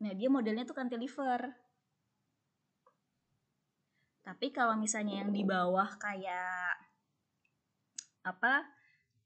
Nah 0.00 0.12
dia 0.14 0.30
modelnya 0.30 0.64
tuh 0.64 0.78
cantilever 0.78 1.66
tapi 4.26 4.50
kalau 4.50 4.74
misalnya 4.74 5.22
yang 5.22 5.30
di 5.30 5.46
bawah 5.46 5.86
kayak 6.02 6.74
apa 8.26 8.66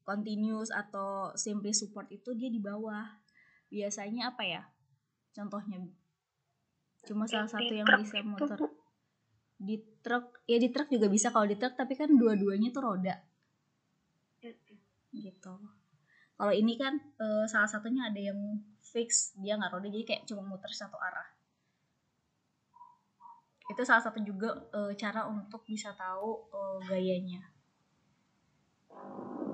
continuous 0.05 0.69
atau 0.69 1.33
simply 1.41 1.73
support 1.73 2.05
itu 2.13 2.37
dia 2.37 2.53
di 2.53 2.61
bawah. 2.61 3.09
Biasanya 3.73 4.37
apa 4.37 4.45
ya? 4.45 4.63
Contohnya 5.33 5.89
cuma 7.09 7.25
salah 7.25 7.49
satu 7.49 7.73
yang 7.73 7.89
bisa 7.97 8.21
motor 8.21 8.61
di 9.61 9.77
truk 10.01 10.41
ya 10.49 10.57
di 10.57 10.73
truk 10.73 10.89
juga 10.89 11.13
bisa 11.13 11.29
kalau 11.29 11.45
di 11.45 11.61
truk 11.61 11.77
tapi 11.77 11.93
kan 11.93 12.09
dua-duanya 12.09 12.73
tuh 12.73 12.81
roda. 12.81 13.15
Gitu. 15.13 15.53
Kalau 16.41 16.53
ini 16.57 16.81
kan 16.81 16.97
e, 16.97 17.45
salah 17.45 17.69
satunya 17.69 18.09
ada 18.09 18.17
yang 18.17 18.41
fix 18.81 19.37
dia 19.37 19.61
nggak 19.61 19.77
roda 19.77 19.93
jadi 19.93 20.05
kayak 20.09 20.23
cuma 20.25 20.41
muter 20.49 20.73
satu 20.73 20.97
arah. 20.97 21.29
Itu 23.69 23.85
salah 23.87 24.03
satu 24.03 24.19
juga 24.27 24.51
uh, 24.75 24.91
cara 24.99 25.31
untuk 25.31 25.63
bisa 25.63 25.95
tahu 25.95 26.51
uh, 26.51 26.83
gayanya. 26.91 27.55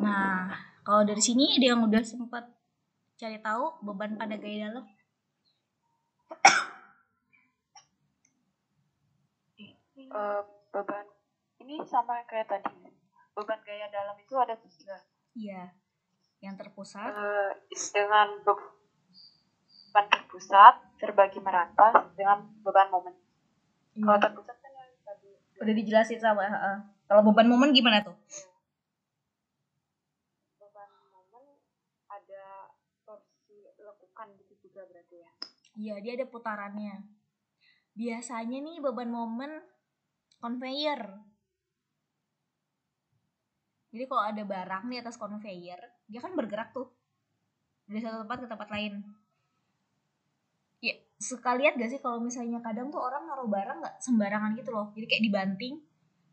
Nah 0.01 0.57
kalau 0.81 1.05
dari 1.05 1.21
sini 1.21 1.61
dia 1.61 1.77
yang 1.77 1.85
udah 1.85 2.01
sempat 2.01 2.49
cari 3.21 3.37
tahu 3.45 3.85
beban 3.85 4.17
pada 4.17 4.41
gaya 4.41 4.73
dalam 4.73 4.89
uh, 10.13 10.43
beban 10.71 11.07
ini 11.63 11.83
sama 11.87 12.23
kayak 12.29 12.47
tadi. 12.51 12.93
Beban 13.37 13.61
gaya 13.65 13.87
dalam 13.93 14.17
itu 14.17 14.35
ada 14.37 14.55
tiga. 14.57 14.97
Iya. 15.37 15.73
Yang 16.41 16.55
terpusat. 16.67 17.13
Uh, 17.13 17.53
dengan 17.93 18.29
beban 18.45 20.07
terpusat 20.09 20.75
terbagi 20.97 21.41
merata 21.41 22.13
dengan 22.17 22.49
beban 22.65 22.89
momen. 22.89 23.15
Iya. 23.97 24.05
kalau 24.05 24.19
terpusat 24.21 24.57
kan 24.61 24.73
yang 24.73 24.93
tadi. 25.05 25.31
Udah 25.61 25.75
dijelasin 25.75 26.21
sama 26.21 26.45
uh, 26.45 26.79
kalau 27.09 27.23
beban 27.33 27.49
momen 27.49 27.73
gimana 27.73 28.05
tuh? 28.05 28.17
Beban 30.61 30.91
momen 31.13 31.45
ada 32.09 32.73
torsi 33.05 33.73
lekukan 33.81 34.37
gitu 34.41 34.69
juga 34.69 34.85
berarti 34.89 35.17
ya? 35.21 35.31
Iya 35.77 35.95
dia 36.01 36.13
ada 36.21 36.27
putarannya. 36.29 37.05
Biasanya 37.97 38.59
nih 38.61 38.81
beban 38.85 39.09
momen 39.09 39.65
conveyor. 40.41 41.01
Jadi 43.93 44.05
kalau 44.05 44.23
ada 44.29 44.43
barang 44.45 44.85
di 44.93 44.97
atas 45.01 45.17
conveyor 45.17 45.81
dia 46.07 46.21
kan 46.21 46.37
bergerak 46.37 46.71
tuh. 46.77 46.93
Dari 47.87 48.03
satu 48.03 48.27
tempat 48.27 48.39
ke 48.45 48.49
tempat 48.51 48.69
lain. 48.69 48.95
Ya 50.83 50.95
suka 51.17 51.57
lihat 51.57 51.81
gak 51.81 51.89
sih 51.89 52.01
kalau 52.03 52.21
misalnya 52.21 52.61
kadang 52.61 52.93
tuh 52.93 53.01
orang 53.01 53.25
naruh 53.25 53.49
barang 53.49 53.79
nggak 53.81 53.97
sembarangan 54.03 54.53
gitu 54.59 54.71
loh. 54.75 54.93
Jadi 54.93 55.07
kayak 55.09 55.25
dibanting 55.25 55.75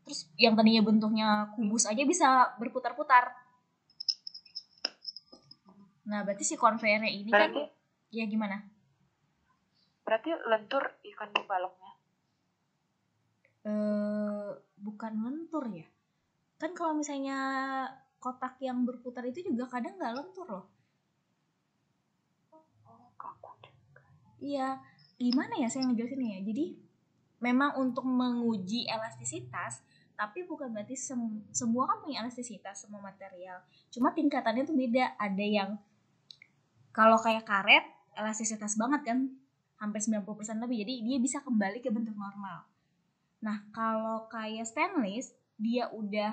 terus 0.04 0.28
yang 0.36 0.52
tadinya 0.52 0.84
bentuknya 0.84 1.48
kubus 1.56 1.88
aja 1.88 2.04
bisa 2.04 2.52
berputar-putar. 2.60 3.32
Nah 6.04 6.20
berarti 6.20 6.44
si 6.44 6.60
conveyornya 6.60 7.08
ini 7.08 7.32
kan 7.32 7.48
berarti, 7.48 7.62
kan 7.64 8.12
ya 8.12 8.24
gimana? 8.28 8.56
Berarti 10.04 10.30
lentur 10.44 10.84
ikan 11.00 11.32
baloknya 11.48 11.83
eh 13.64 14.48
bukan 14.76 15.12
lentur 15.24 15.64
ya? 15.72 15.88
Kan 16.60 16.76
kalau 16.76 16.92
misalnya 16.92 17.38
kotak 18.20 18.60
yang 18.60 18.84
berputar 18.84 19.24
itu 19.24 19.44
juga 19.44 19.68
kadang 19.68 19.96
nggak 19.96 20.14
lentur 20.16 20.48
loh. 20.48 20.66
Iya 24.44 24.76
gimana 25.16 25.56
ya 25.56 25.72
saya 25.72 25.88
ngejelasin 25.88 26.20
ya? 26.20 26.38
Jadi 26.44 26.76
memang 27.40 27.80
untuk 27.80 28.04
menguji 28.04 28.84
elastisitas 28.84 29.80
tapi 30.14 30.46
bukan 30.46 30.70
berarti 30.70 30.94
sem 30.94 31.18
semua 31.50 31.88
kan 31.90 32.04
punya 32.04 32.20
elastisitas 32.20 32.84
semua 32.84 33.00
material. 33.00 33.64
Cuma 33.88 34.12
tingkatannya 34.12 34.68
tuh 34.68 34.76
beda. 34.76 35.16
Ada 35.16 35.44
yang 35.44 35.70
kalau 36.92 37.16
kayak 37.16 37.48
karet 37.48 37.84
elastisitas 38.14 38.76
banget 38.76 39.00
kan 39.08 39.18
hampir 39.80 40.04
90% 40.04 40.60
lebih. 40.60 40.84
Jadi 40.84 40.94
dia 41.02 41.18
bisa 41.18 41.40
kembali 41.40 41.80
ke 41.80 41.88
bentuk 41.88 42.14
normal 42.14 42.73
Nah, 43.44 43.68
kalau 43.76 44.24
kayak 44.32 44.64
stainless, 44.64 45.36
dia 45.60 45.92
udah 45.92 46.32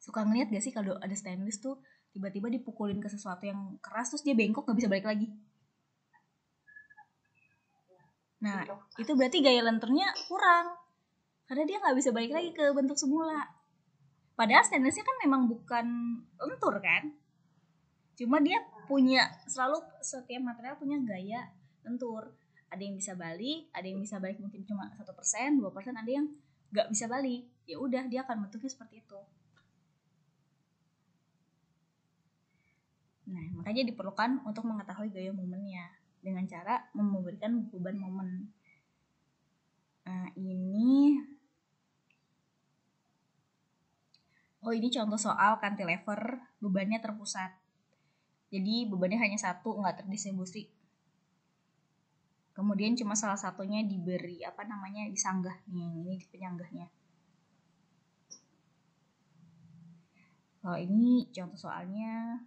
suka 0.00 0.24
ngeliat 0.24 0.48
gak 0.48 0.64
sih 0.64 0.72
kalau 0.72 0.96
ada 0.96 1.12
stainless 1.12 1.60
tuh 1.60 1.76
tiba-tiba 2.16 2.48
dipukulin 2.48 2.96
ke 2.96 3.12
sesuatu 3.12 3.44
yang 3.44 3.76
keras 3.84 4.08
terus 4.08 4.24
dia 4.24 4.32
bengkok 4.32 4.64
gak 4.64 4.78
bisa 4.80 4.88
balik 4.88 5.04
lagi. 5.04 5.28
Nah, 8.40 8.64
itu 8.96 9.12
berarti 9.12 9.44
gaya 9.44 9.60
lenturnya 9.60 10.08
kurang. 10.28 10.72
Karena 11.46 11.62
dia 11.62 11.78
nggak 11.78 11.96
bisa 11.96 12.10
balik 12.10 12.34
lagi 12.34 12.50
ke 12.50 12.74
bentuk 12.74 12.98
semula. 12.98 13.46
Padahal 14.34 14.66
stainlessnya 14.66 15.06
kan 15.06 15.16
memang 15.24 15.46
bukan 15.48 15.86
lentur 16.36 16.74
kan. 16.82 17.14
Cuma 18.16 18.40
dia 18.40 18.60
punya 18.88 19.28
selalu 19.48 19.80
setiap 20.00 20.42
material 20.42 20.76
punya 20.76 20.98
gaya 21.04 21.48
lentur 21.84 22.34
ada 22.76 22.84
yang 22.84 23.00
bisa 23.00 23.16
balik 23.16 23.72
ada 23.72 23.86
yang 23.88 23.98
bisa 24.04 24.20
balik 24.20 24.36
mungkin 24.36 24.60
cuma 24.68 24.92
satu 24.92 25.16
persen 25.16 25.56
dua 25.56 25.72
persen 25.72 25.96
ada 25.96 26.12
yang 26.12 26.28
nggak 26.76 26.92
bisa 26.92 27.08
balik. 27.08 27.48
Ya 27.66 27.80
udah 27.80 28.04
dia 28.06 28.20
akan 28.22 28.46
bentuknya 28.46 28.70
seperti 28.70 29.02
itu. 29.02 29.20
Nah 33.32 33.46
makanya 33.58 33.88
diperlukan 33.88 34.44
untuk 34.46 34.68
mengetahui 34.68 35.10
gaya 35.10 35.32
momennya 35.32 35.88
dengan 36.22 36.44
cara 36.46 36.84
memberikan 36.94 37.64
beban 37.72 37.96
momen. 37.98 38.52
Nah 40.06 40.30
ini 40.38 41.18
oh 44.62 44.74
ini 44.74 44.92
contoh 44.92 45.18
soal 45.18 45.58
cantilever 45.58 46.38
bebannya 46.62 47.00
terpusat. 47.02 47.50
Jadi 48.52 48.86
bebannya 48.86 49.18
hanya 49.18 49.38
satu 49.40 49.74
nggak 49.80 50.06
terdistribusi 50.06 50.75
kemudian 52.56 52.96
cuma 52.96 53.12
salah 53.12 53.36
satunya 53.36 53.84
diberi 53.84 54.40
apa 54.40 54.64
namanya 54.64 55.04
disanggah 55.12 55.52
nih 55.68 55.92
ini 55.92 56.16
penyanggahnya. 56.32 56.88
Kalau 60.64 60.80
ini 60.80 61.28
contoh 61.30 61.68
soalnya 61.68 62.40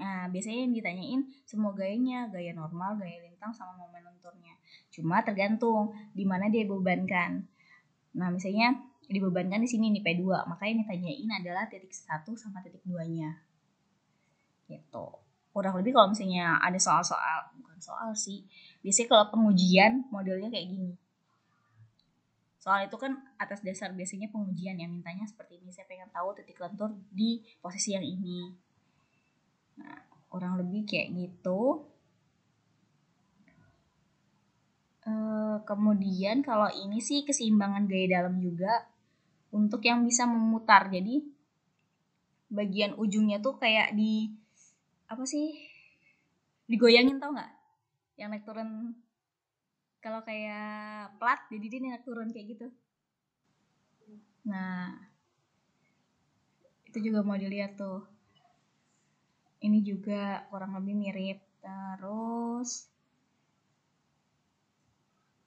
nah 0.00 0.30
biasanya 0.32 0.64
yang 0.64 0.72
ditanyain 0.72 1.20
semua 1.44 1.76
gayanya 1.76 2.30
gaya 2.32 2.56
normal 2.56 2.96
gaya 2.96 3.20
lintang 3.20 3.52
sama 3.52 3.76
momen 3.76 4.00
lenturnya 4.00 4.56
cuma 4.88 5.20
tergantung 5.20 5.92
di 6.16 6.24
mana 6.24 6.48
dia 6.48 6.64
bebankan. 6.64 7.44
Nah 8.16 8.32
misalnya 8.32 8.80
dibebankan 9.10 9.60
di 9.60 9.68
sini 9.68 9.90
nih 9.92 10.00
P2 10.00 10.46
maka 10.46 10.70
yang 10.70 10.86
ditanyain 10.86 11.30
adalah 11.42 11.66
titik 11.66 11.90
satu 11.90 12.38
sama 12.38 12.62
titik 12.62 12.86
2 12.86 12.96
nya 13.12 13.42
gitu. 14.70 15.20
Kurang 15.50 15.74
lebih 15.82 15.92
kalau 15.92 16.14
misalnya 16.14 16.56
ada 16.62 16.78
soal-soal 16.78 17.50
bukan 17.58 17.76
soal 17.82 18.14
sih 18.14 18.46
biasanya 18.80 19.08
kalau 19.12 19.26
pengujian 19.32 20.08
modelnya 20.08 20.48
kayak 20.48 20.68
gini. 20.68 20.92
Soal 22.60 22.84
itu 22.84 22.96
kan 23.00 23.16
atas 23.40 23.64
dasar 23.64 23.92
biasanya 23.96 24.28
pengujian 24.28 24.76
yang 24.76 24.92
mintanya 24.92 25.24
seperti 25.24 25.60
ini. 25.60 25.72
Saya 25.72 25.88
pengen 25.88 26.12
tahu 26.12 26.36
titik 26.36 26.60
lentur 26.60 26.92
di 27.08 27.40
posisi 27.60 27.96
yang 27.96 28.04
ini. 28.04 28.52
Nah 29.80 29.96
kurang 30.28 30.60
lebih 30.60 30.84
kayak 30.84 31.08
gitu. 31.16 31.88
E, 35.04 35.12
kemudian 35.64 36.44
kalau 36.44 36.68
ini 36.68 37.00
sih 37.00 37.24
keseimbangan 37.24 37.88
gaya 37.88 38.20
dalam 38.20 38.36
juga 38.44 38.84
untuk 39.56 39.80
yang 39.84 40.04
bisa 40.04 40.28
memutar. 40.28 40.92
Jadi 40.92 41.24
bagian 42.52 42.92
ujungnya 43.00 43.40
tuh 43.40 43.56
kayak 43.56 43.96
di 43.96 44.28
apa 45.08 45.24
sih 45.24 45.54
digoyangin 46.70 47.18
tau 47.18 47.34
nggak 47.34 47.59
yang 48.20 48.28
naik 48.28 48.44
turun. 48.44 48.92
Kalau 50.04 50.20
kayak 50.20 51.16
plat 51.16 51.40
jadi 51.48 51.66
dia 51.72 51.80
naik 51.80 52.04
turun 52.04 52.28
kayak 52.28 52.46
gitu. 52.52 52.68
Nah 54.44 54.92
itu 56.84 56.98
juga 57.00 57.24
mau 57.24 57.40
dilihat 57.40 57.80
tuh. 57.80 58.04
Ini 59.64 59.80
juga 59.80 60.44
kurang 60.52 60.76
lebih 60.76 60.94
mirip. 60.96 61.40
Terus 61.60 62.88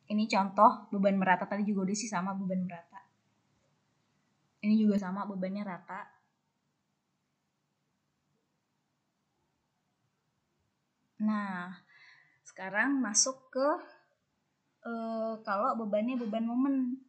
ini 0.10 0.26
contoh 0.26 0.90
beban 0.90 1.18
merata. 1.18 1.46
Tadi 1.46 1.62
juga 1.66 1.90
udah 1.90 1.98
sih 1.98 2.10
sama 2.10 2.34
beban 2.34 2.66
merata. 2.66 3.02
Ini 4.64 4.74
juga 4.80 4.96
sama 4.98 5.28
bebannya 5.28 5.62
rata. 5.66 6.02
Nah 11.20 11.83
sekarang 12.54 13.02
masuk 13.02 13.50
ke 13.50 13.68
uh, 14.86 15.34
kalau 15.42 15.74
bebannya 15.74 16.22
beban 16.22 16.46
momen. 16.46 17.02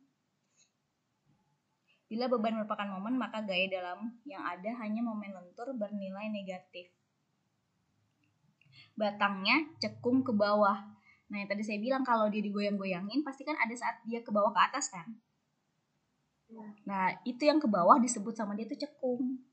Bila 2.09 2.33
beban 2.33 2.57
merupakan 2.57 2.89
momen, 2.89 3.21
maka 3.21 3.45
gaya 3.45 3.69
dalam 3.69 4.09
yang 4.25 4.41
ada 4.41 4.73
hanya 4.81 5.05
momen 5.05 5.37
lentur 5.37 5.69
bernilai 5.77 6.33
negatif. 6.33 6.89
Batangnya 8.97 9.69
cekung 9.85 10.25
ke 10.25 10.33
bawah. 10.33 10.81
Nah, 11.29 11.37
yang 11.37 11.49
tadi 11.53 11.61
saya 11.61 11.77
bilang 11.77 12.09
kalau 12.09 12.33
dia 12.33 12.41
digoyang-goyangin, 12.41 13.21
pasti 13.21 13.45
kan 13.45 13.61
ada 13.61 13.75
saat 13.77 14.01
dia 14.09 14.25
ke 14.25 14.33
bawah 14.33 14.49
ke 14.49 14.61
atas 14.65 14.89
kan? 14.89 15.13
Nah, 16.89 17.13
itu 17.29 17.45
yang 17.45 17.61
ke 17.61 17.69
bawah 17.69 18.01
disebut 18.01 18.33
sama 18.33 18.57
dia 18.57 18.65
itu 18.65 18.81
cekung. 18.81 19.45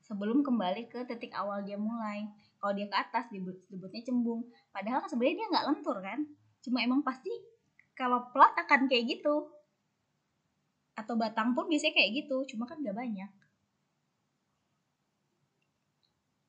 Sebelum 0.00 0.40
kembali 0.40 0.88
ke 0.88 1.04
titik 1.04 1.36
awal 1.36 1.60
dia 1.60 1.76
mulai 1.76 2.24
kalau 2.58 2.72
dia 2.74 2.86
ke 2.90 2.96
atas 2.98 3.24
disebutnya 3.30 4.02
cembung. 4.02 4.50
Padahal 4.74 4.98
kan 5.02 5.10
sebenarnya 5.10 5.36
dia 5.38 5.48
nggak 5.54 5.66
lentur 5.70 5.96
kan? 6.02 6.20
Cuma 6.62 6.82
emang 6.82 7.00
pasti 7.06 7.30
kalau 7.94 8.30
plat 8.34 8.50
akan 8.58 8.90
kayak 8.90 9.18
gitu. 9.18 9.46
Atau 10.98 11.14
batang 11.14 11.54
pun 11.54 11.70
biasanya 11.70 11.94
kayak 11.94 12.26
gitu 12.26 12.42
cuma 12.54 12.66
kan 12.66 12.82
nggak 12.82 12.98
banyak. 12.98 13.30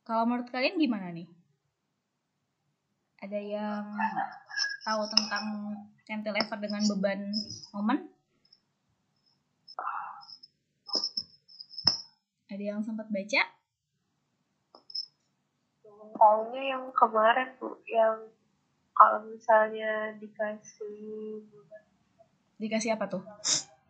Kalau 0.09 0.25
menurut 0.25 0.49
kalian 0.49 0.81
gimana 0.81 1.13
nih? 1.13 1.29
Ada 3.21 3.37
yang 3.37 3.85
tahu 4.81 5.01
tentang 5.13 5.45
cantilever 6.09 6.57
dengan 6.57 6.81
beban 6.89 7.21
momen? 7.77 8.09
Ada 12.49 12.63
yang 12.73 12.81
sempat 12.81 13.05
baca? 13.13 13.58
Taunya 16.15 16.63
yang 16.75 16.83
kemarin 16.95 17.53
bu, 17.61 17.77
yang 17.85 18.29
kalau 18.97 19.23
misalnya 19.27 20.15
dikasih 20.17 21.43
Dikasih 22.59 22.91
apa 22.99 23.07
tuh? 23.07 23.23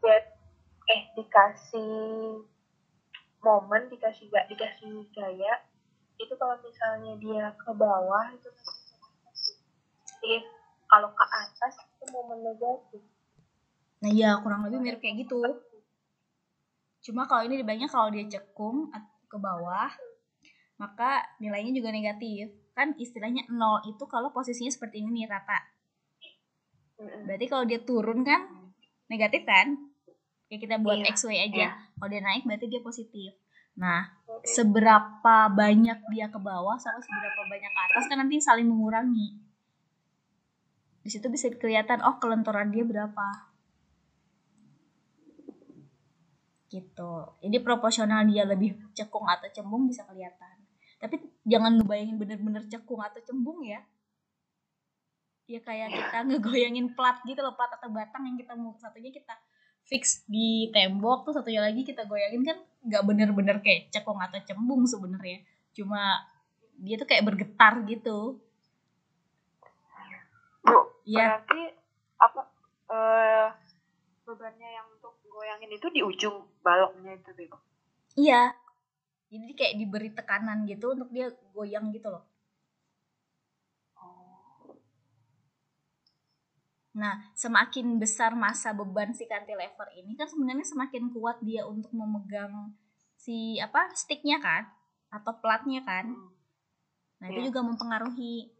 ya, 0.05 0.17
eh 0.93 1.01
dikasih 1.17 2.37
momen 3.41 3.89
dikasih 3.89 4.29
gak 4.29 4.45
dikasih 4.51 5.09
gaya 5.15 5.63
itu 6.19 6.33
kalau 6.35 6.59
misalnya 6.59 7.15
dia 7.17 7.55
ke 7.55 7.71
bawah 7.71 8.25
itu 8.35 8.49
positif 8.51 10.43
kalau 10.91 11.09
ke 11.15 11.25
atas 11.25 11.79
itu 11.79 12.03
momen 12.11 12.43
negatif 12.43 13.01
Nah 13.99 14.09
iya 14.11 14.39
kurang 14.39 14.63
lebih 14.63 14.79
mirip 14.79 14.99
kayak 15.03 15.27
gitu. 15.27 15.43
Cuma 17.03 17.27
kalau 17.27 17.43
ini 17.47 17.59
dibilangnya 17.59 17.91
kalau 17.91 18.07
dia 18.07 18.23
cekung 18.31 18.87
ke 19.27 19.35
bawah, 19.35 19.91
maka 20.79 21.27
nilainya 21.43 21.75
juga 21.75 21.91
negatif. 21.91 22.49
Kan 22.71 22.95
istilahnya 22.95 23.43
nol 23.51 23.83
itu 23.83 24.07
kalau 24.07 24.31
posisinya 24.31 24.71
seperti 24.71 25.03
ini 25.03 25.21
nih 25.21 25.27
rata. 25.27 25.59
Berarti 26.99 27.45
kalau 27.51 27.67
dia 27.67 27.83
turun 27.83 28.23
kan 28.23 28.47
negatif 29.11 29.43
kan? 29.43 29.75
Kayak 30.49 30.61
kita 30.65 30.75
buat 30.81 30.97
Iya, 31.03 31.13
XY 31.13 31.35
aja. 31.37 31.45
iya. 31.53 31.69
Kalau 31.99 32.09
dia 32.09 32.23
naik 32.23 32.43
berarti 32.47 32.65
dia 32.71 32.81
positif. 32.81 33.31
Nah, 33.79 34.11
seberapa 34.43 35.35
banyak 35.51 35.99
dia 36.11 36.27
ke 36.27 36.39
bawah 36.39 36.75
sama 36.75 36.99
seberapa 36.99 37.47
banyak 37.47 37.71
ke 37.71 37.81
atas 37.91 38.03
kan 38.09 38.17
nanti 38.19 38.41
saling 38.41 38.67
mengurangi. 38.67 39.39
Di 40.99 41.09
situ 41.11 41.31
bisa 41.31 41.47
kelihatan 41.53 42.03
oh 42.03 42.19
kelenturan 42.19 42.71
dia 42.75 42.83
berapa. 42.83 43.27
Gitu. 46.69 47.11
Jadi 47.39 47.57
proporsional 47.63 48.27
dia 48.27 48.43
lebih 48.43 48.75
cekung 48.91 49.25
atau 49.25 49.47
cembung 49.49 49.87
bisa 49.87 50.03
kelihatan. 50.05 50.58
Tapi 50.99 51.15
jangan 51.47 51.79
ngebayangin 51.79 52.19
bener-bener 52.19 52.63
cekung 52.67 52.99
atau 52.99 53.19
cembung 53.23 53.63
ya. 53.63 53.79
Ya 55.49 55.59
kayak 55.63 55.95
kita 55.95 56.17
ngegoyangin 56.29 56.93
plat 56.93 57.23
gitu 57.25 57.39
loh, 57.41 57.55
plat 57.57 57.71
atau 57.73 57.89
batang 57.89 58.27
yang 58.27 58.37
kita 58.37 58.53
mau 58.53 58.75
satunya 58.77 59.09
kita 59.09 59.33
fix 59.89 60.21
di 60.29 60.69
tembok 60.69 61.25
tuh 61.25 61.33
satunya 61.33 61.65
lagi 61.65 61.81
kita 61.81 62.05
goyangin 62.05 62.45
kan 62.45 62.57
nggak 62.85 63.03
bener-bener 63.09 63.57
kayak 63.57 63.89
cekung 63.89 64.21
atau 64.21 64.37
cembung 64.45 64.85
sebenarnya 64.85 65.41
cuma 65.73 66.29
dia 66.77 66.95
tuh 66.95 67.09
kayak 67.09 67.25
bergetar 67.25 67.81
gitu 67.89 68.37
Bu, 70.61 70.77
Iya. 71.09 71.41
berarti 71.41 71.61
apa 72.21 72.41
eh 72.93 73.47
bebannya 74.29 74.69
yang 74.69 74.87
untuk 74.93 75.17
goyangin 75.25 75.73
itu 75.73 75.87
di 75.89 76.05
ujung 76.05 76.45
baloknya 76.61 77.17
itu, 77.17 77.49
Bu. 77.49 77.57
iya 78.13 78.53
jadi 79.29 79.53
kayak 79.53 79.75
diberi 79.77 80.09
tekanan 80.09 80.65
gitu 80.65 80.97
untuk 80.97 81.09
dia 81.13 81.29
goyang 81.53 81.93
gitu 81.93 82.09
loh. 82.09 82.25
Nah 86.97 87.21
semakin 87.37 88.01
besar 88.01 88.33
masa 88.33 88.73
beban 88.73 89.13
si 89.13 89.29
cantilever 89.29 89.87
ini 89.93 90.17
kan 90.17 90.25
sebenarnya 90.25 90.65
semakin 90.65 91.13
kuat 91.13 91.37
dia 91.45 91.63
untuk 91.63 91.93
memegang 91.93 92.73
si 93.13 93.61
apa 93.61 93.93
sticknya 93.93 94.41
kan? 94.41 94.65
Atau 95.13 95.37
platnya 95.37 95.85
kan? 95.85 96.17
Nah 97.21 97.27
itu 97.29 97.39
Iya. 97.45 97.47
juga 97.53 97.61
mempengaruhi. 97.61 98.59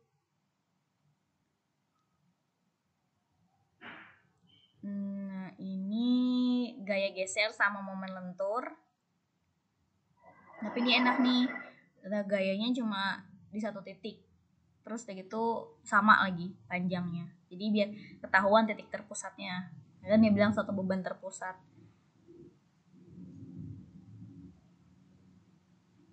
Nah, 4.80 5.52
ini 5.60 6.10
gaya 6.88 7.12
geser 7.12 7.52
sama 7.52 7.84
momen 7.84 8.12
lentur. 8.16 8.64
Tapi 10.60 10.78
ini 10.84 10.92
enak 11.00 11.18
nih. 11.24 11.44
Gayanya 12.28 12.68
cuma 12.76 13.24
di 13.52 13.60
satu 13.60 13.80
titik. 13.80 14.20
Terus 14.84 15.04
udah 15.06 15.16
gitu 15.16 15.44
sama 15.84 16.24
lagi 16.24 16.52
panjangnya. 16.68 17.28
Jadi 17.50 17.66
biar 17.72 17.90
ketahuan 18.24 18.68
titik 18.68 18.92
terpusatnya. 18.92 19.72
Dan 20.04 20.24
dia 20.24 20.32
bilang 20.32 20.56
satu 20.56 20.72
beban 20.72 21.04
terpusat. 21.04 21.56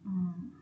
Hmm. 0.06 0.54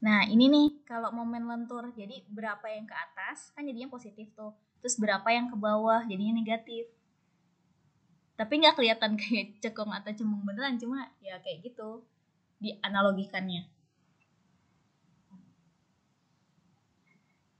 Nah, 0.00 0.24
ini 0.26 0.48
nih 0.48 0.68
kalau 0.88 1.12
momen 1.12 1.46
lentur. 1.46 1.90
Jadi 1.94 2.24
berapa 2.30 2.66
yang 2.70 2.86
ke 2.88 2.96
atas 2.96 3.52
kan 3.54 3.66
jadinya 3.66 3.90
positif 3.90 4.32
tuh. 4.34 4.54
Terus 4.80 4.96
berapa 4.96 5.28
yang 5.28 5.52
ke 5.52 5.56
bawah 5.60 6.02
jadinya 6.08 6.40
negatif. 6.40 6.88
Tapi 8.40 8.56
nggak 8.56 8.80
kelihatan 8.80 9.20
kayak 9.20 9.52
cekung 9.62 9.92
atau 9.92 10.16
cembung 10.16 10.40
beneran, 10.48 10.80
cuma 10.80 11.12
ya 11.20 11.36
kayak 11.44 11.60
gitu 11.60 12.00
dianalogikannya. 12.56 13.68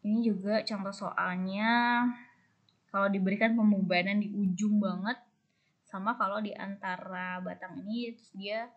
Ini 0.00 0.24
juga 0.24 0.64
contoh 0.64 0.96
soalnya 0.96 1.68
kalau 2.88 3.12
diberikan 3.12 3.52
pembebanan 3.52 4.24
di 4.24 4.32
ujung 4.32 4.80
banget 4.80 5.20
sama 5.84 6.16
kalau 6.16 6.40
di 6.40 6.56
antara 6.56 7.36
batang 7.44 7.76
ini 7.84 8.16
terus 8.16 8.32
dia 8.32 8.72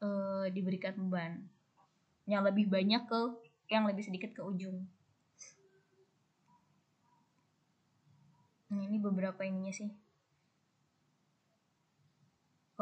eh, 0.00 0.48
diberikan 0.48 0.96
beban 0.96 1.44
yang 2.24 2.40
lebih 2.48 2.72
banyak 2.72 3.04
ke 3.04 3.20
yang 3.68 3.84
lebih 3.84 4.00
sedikit 4.00 4.32
ke 4.32 4.40
ujung. 4.40 4.88
Nah, 8.72 8.80
ini 8.88 8.96
beberapa 8.96 9.44
ininya 9.44 9.68
sih. 9.68 10.01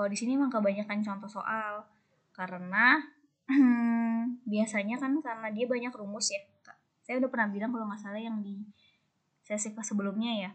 Kalau 0.01 0.09
di 0.09 0.17
sini 0.17 0.33
emang 0.33 0.49
kebanyakan 0.49 1.05
contoh 1.05 1.29
soal 1.29 1.85
karena 2.33 3.05
biasanya 4.49 4.97
kan 4.97 5.13
karena 5.21 5.53
dia 5.53 5.69
banyak 5.69 5.93
rumus 5.93 6.33
ya. 6.33 6.41
Saya 7.05 7.21
udah 7.21 7.29
pernah 7.29 7.53
bilang 7.53 7.69
kalau 7.69 7.85
nggak 7.85 8.01
salah 8.01 8.17
yang 8.17 8.41
di 8.41 8.65
sesi 9.45 9.69
sebelumnya 9.85 10.49
ya. 10.49 10.51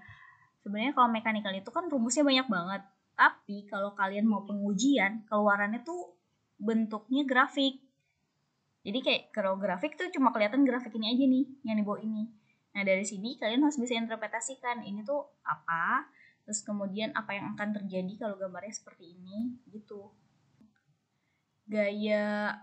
Sebenarnya 0.66 0.98
kalau 0.98 1.14
mekanikal 1.14 1.54
itu 1.54 1.70
kan 1.70 1.86
rumusnya 1.86 2.26
banyak 2.26 2.50
banget. 2.50 2.82
Tapi 3.14 3.70
kalau 3.70 3.94
kalian 3.94 4.26
mau 4.26 4.50
pengujian, 4.50 5.30
keluarannya 5.30 5.86
tuh 5.86 6.18
bentuknya 6.58 7.22
grafik. 7.30 7.78
Jadi 8.82 8.98
kayak 8.98 9.22
kalau 9.30 9.62
grafik 9.62 9.94
tuh 9.94 10.10
cuma 10.10 10.34
kelihatan 10.34 10.66
grafik 10.66 10.90
ini 10.98 11.14
aja 11.14 11.22
nih, 11.22 11.46
yang 11.70 11.78
di 11.78 11.86
bawah 11.86 12.02
ini. 12.02 12.34
Nah 12.74 12.82
dari 12.82 13.06
sini 13.06 13.38
kalian 13.38 13.62
harus 13.62 13.78
bisa 13.78 13.94
interpretasikan 13.94 14.82
ini 14.82 15.06
tuh 15.06 15.22
apa, 15.46 16.10
terus 16.46 16.62
kemudian 16.62 17.10
apa 17.18 17.34
yang 17.34 17.58
akan 17.58 17.74
terjadi 17.82 18.14
kalau 18.22 18.38
gambarnya 18.38 18.72
seperti 18.72 19.18
ini, 19.18 19.58
gitu. 19.74 20.14
Gaya 21.66 22.54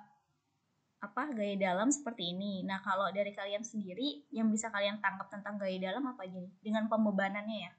apa 1.03 1.35
gaya 1.35 1.59
dalam 1.59 1.91
seperti 1.91 2.31
ini. 2.31 2.63
Nah 2.63 2.79
kalau 2.87 3.11
dari 3.11 3.35
kalian 3.35 3.67
sendiri 3.67 4.23
yang 4.31 4.47
bisa 4.55 4.71
kalian 4.71 5.03
tangkap 5.03 5.27
tentang 5.27 5.59
gaya 5.59 5.75
dalam 5.83 6.07
apa 6.07 6.23
aja 6.23 6.39
nih? 6.39 6.55
Dengan 6.63 6.87
pembebanannya 6.87 7.59
ya. 7.67 7.73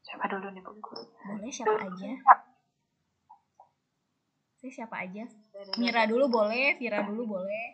Siapa 0.00 0.32
dulu 0.32 0.48
nih, 0.48 0.62
Bu? 0.64 0.72
Boleh 1.28 1.52
siapa 1.52 1.76
aja? 1.76 2.10
Saya 4.56 4.72
siapa 4.72 4.96
aja? 5.04 5.28
Mira 5.76 6.08
dulu 6.08 6.32
boleh, 6.32 6.80
Vira 6.80 7.04
dulu 7.04 7.36
boleh. 7.36 7.66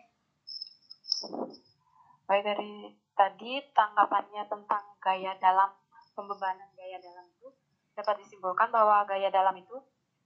Baik 2.33 2.49
dari 2.49 2.89
tadi 3.13 3.61
tanggapannya 3.77 4.49
tentang 4.49 4.81
gaya 4.97 5.37
dalam 5.37 5.69
pembebanan 6.17 6.65
gaya 6.73 6.97
dalam 6.97 7.29
itu 7.29 7.45
dapat 7.93 8.25
disimpulkan 8.25 8.73
bahwa 8.73 9.05
gaya 9.05 9.29
dalam 9.29 9.53
itu 9.53 9.77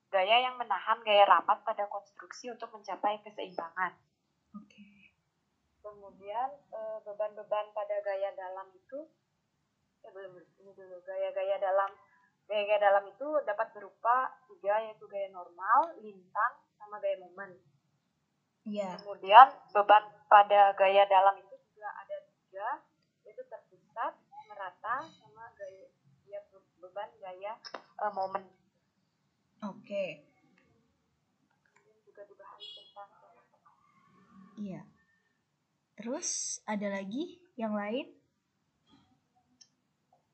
gaya 0.08 0.40
yang 0.40 0.56
menahan 0.56 1.04
gaya 1.04 1.28
rapat 1.28 1.60
pada 1.68 1.84
konstruksi 1.92 2.48
untuk 2.48 2.72
mencapai 2.72 3.20
keseimbangan. 3.28 3.92
Oke. 4.56 5.12
Kemudian 5.84 6.48
eh, 6.72 6.98
beban-beban 7.04 7.76
pada 7.76 8.00
gaya 8.00 8.32
dalam 8.40 8.72
itu 8.72 9.12
eh 10.08 10.12
belum 10.16 10.40
ini 10.64 10.72
dulu 10.80 11.04
gaya-gaya 11.04 11.60
dalam 11.60 11.92
gaya-gaya 12.48 12.88
dalam 12.88 13.04
itu 13.12 13.28
dapat 13.44 13.68
berupa 13.76 14.32
tiga 14.48 14.80
yaitu 14.80 15.04
gaya 15.12 15.28
normal, 15.36 15.92
lintang, 16.00 16.56
sama 16.80 17.04
gaya 17.04 17.20
momen. 17.20 17.52
Iya. 18.64 18.96
Kemudian 18.96 19.48
beban 19.76 20.04
pada 20.28 20.76
gaya 20.76 21.04
dalam 21.08 21.37
tiga, 22.58 22.82
yaitu 23.22 23.46
terpusat, 23.54 24.18
merata, 24.50 25.06
sama 25.14 25.46
gaya 25.54 25.86
ya, 26.26 26.42
be- 26.50 26.74
beban 26.82 27.06
gaya 27.22 27.54
eh, 27.78 28.12
momen. 28.18 28.50
Oke. 29.62 30.26
Kemudian 31.62 32.02
juga 32.02 32.26
dibahas 32.26 32.66
tentang 32.74 33.10
Iya. 34.58 34.82
Terus 36.02 36.58
ada 36.66 36.98
lagi 36.98 37.38
yang 37.62 37.78
lain? 37.78 38.10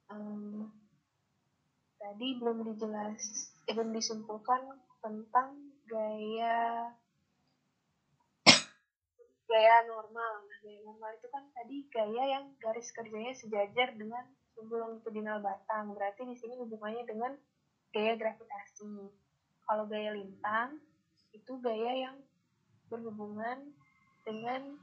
Em, 0.08 0.72
tadi 2.00 2.28
belum 2.40 2.72
dijelas 2.72 3.52
eh, 3.68 3.76
belum 3.76 3.92
disimpulkan 3.92 4.80
tentang 5.04 5.76
gaya 5.92 6.88
gaya 9.48 9.86
normal. 9.88 10.34
Nah, 10.48 10.58
gaya 10.64 10.80
normal 10.84 11.12
itu 11.20 11.28
kan 11.30 11.44
tadi 11.52 11.78
gaya 11.92 12.24
yang 12.40 12.46
garis 12.60 12.90
kerjanya 12.96 13.34
sejajar 13.36 13.96
dengan 13.96 14.24
sumbu 14.56 14.80
longitudinal 14.80 15.44
batang. 15.44 15.92
Berarti 15.94 16.24
di 16.28 16.36
sini 16.38 16.56
hubungannya 16.58 17.04
dengan 17.06 17.32
gaya 17.94 18.14
gravitasi. 18.18 19.12
Kalau 19.64 19.86
gaya 19.88 20.16
lintang 20.16 20.80
itu 21.34 21.58
gaya 21.60 22.10
yang 22.10 22.16
berhubungan 22.92 23.74
dengan 24.24 24.78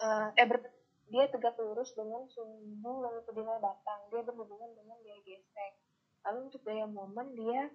uh, 0.00 0.28
eh 0.38 0.46
ber, 0.46 0.62
dia 1.12 1.28
tegak 1.28 1.58
lurus 1.60 1.92
dengan 1.92 2.24
sumbu 2.32 3.04
longitudinal 3.04 3.60
batang. 3.60 4.00
Dia 4.08 4.22
berhubungan 4.24 4.72
dengan 4.72 4.98
gaya 5.04 5.20
gesek. 5.24 5.72
Lalu 6.22 6.38
untuk 6.48 6.62
gaya 6.62 6.86
momen 6.86 7.34
dia 7.34 7.68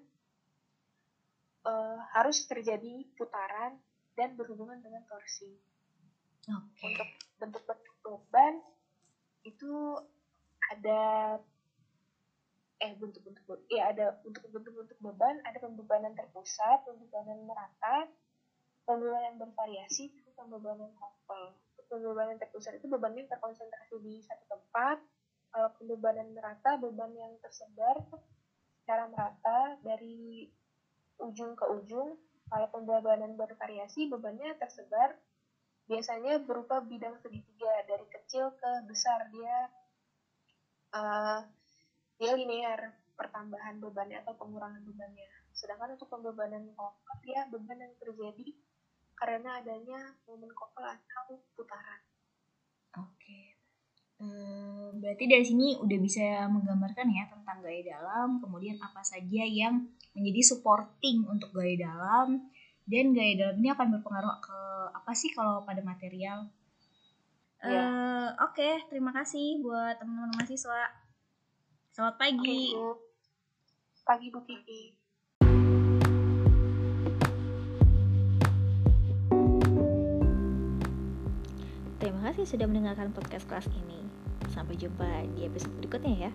uh, 1.68 2.00
harus 2.16 2.48
terjadi 2.48 3.04
putaran 3.20 3.76
dan 4.18 4.34
berhubungan 4.34 4.82
dengan 4.82 5.06
torsi. 5.06 5.54
Okay. 6.44 6.98
Untuk 6.98 7.10
bentuk-bentuk 7.38 7.96
beban 8.02 8.60
itu 9.46 9.72
ada 10.74 11.02
eh 12.78 12.94
bentuk-bentuk 12.94 13.66
ya 13.74 13.90
ada 13.90 14.22
untuk 14.22 14.46
bentuk-bentuk 14.54 14.98
beban 15.02 15.42
ada 15.46 15.58
pembebanan 15.62 16.14
terpusat, 16.18 16.86
pembebanan 16.86 17.46
merata, 17.46 18.10
pembebanan 18.86 19.38
bervariasi, 19.38 20.10
pembebanan 20.34 20.92
couple. 20.98 21.58
Pembebanan 21.88 22.36
terpusat 22.36 22.84
itu 22.84 22.88
beban 22.92 23.16
yang 23.16 23.32
terkonsentrasi 23.32 23.96
di 24.04 24.20
satu 24.20 24.44
tempat. 24.52 25.00
Kalau 25.56 25.72
pembebanan 25.80 26.36
merata, 26.36 26.76
beban 26.76 27.16
yang 27.16 27.32
tersebar 27.40 27.96
secara 28.84 29.08
merata 29.08 29.80
dari 29.82 30.52
ujung 31.24 31.56
ke 31.56 31.66
ujung. 31.80 32.20
Kalau 32.48 32.68
pembebanan 32.72 33.36
bervariasi, 33.36 34.08
bebannya 34.08 34.56
tersebar 34.56 35.12
biasanya 35.88 36.40
berupa 36.44 36.84
bidang 36.84 37.16
segitiga 37.24 37.72
dari 37.88 38.08
kecil 38.08 38.52
ke 38.56 38.72
besar. 38.88 39.28
Dia 39.32 39.58
uh, 40.96 41.40
dia 42.20 42.32
linear 42.36 42.96
pertambahan 43.20 43.80
bebannya 43.84 44.24
atau 44.24 44.36
pengurangan 44.36 44.84
bebannya. 44.84 45.28
Sedangkan 45.52 46.00
untuk 46.00 46.08
pembebanan 46.08 46.72
koper 46.76 47.20
ya 47.28 47.44
beban 47.50 47.84
yang 47.84 47.96
terjadi 48.00 48.48
karena 49.18 49.60
adanya 49.60 50.00
momen 50.30 50.52
koper 50.54 50.86
atau 50.86 51.42
putaran. 51.58 52.02
Oke 52.96 53.57
berarti 54.98 55.30
dari 55.30 55.46
sini 55.46 55.78
udah 55.78 55.98
bisa 56.02 56.50
menggambarkan 56.50 57.08
ya 57.14 57.30
tentang 57.30 57.62
gaya 57.62 57.96
dalam 57.96 58.42
kemudian 58.42 58.76
apa 58.82 59.06
saja 59.06 59.46
yang 59.46 59.86
menjadi 60.18 60.42
supporting 60.54 61.24
untuk 61.30 61.54
gaya 61.54 61.86
dalam 61.86 62.50
dan 62.90 63.14
gaya 63.14 63.34
dalam 63.38 63.56
ini 63.62 63.70
akan 63.72 63.88
berpengaruh 64.00 64.36
ke 64.42 64.60
apa 64.96 65.12
sih 65.14 65.30
kalau 65.32 65.64
pada 65.64 65.86
material? 65.86 66.50
Ya. 67.62 67.74
uh, 67.74 68.30
oke 68.46 68.58
okay, 68.58 68.86
terima 68.90 69.14
kasih 69.14 69.62
buat 69.62 69.98
teman-teman 70.02 70.34
mahasiswa. 70.38 70.94
Selamat 71.94 72.16
pagi. 72.22 72.74
Okay, 72.74 74.02
pagi 74.06 74.28
Bu 74.30 74.42
Kiki. 74.46 74.84
Terima 81.98 82.22
kasih 82.30 82.46
sudah 82.46 82.70
mendengarkan 82.70 83.12
podcast 83.12 83.50
kelas 83.50 83.68
ini. 83.74 84.07
Sampai 84.58 84.74
jumpa 84.74 85.06
di 85.38 85.46
episode 85.46 85.70
berikutnya 85.78 86.14
ya. 86.18 86.32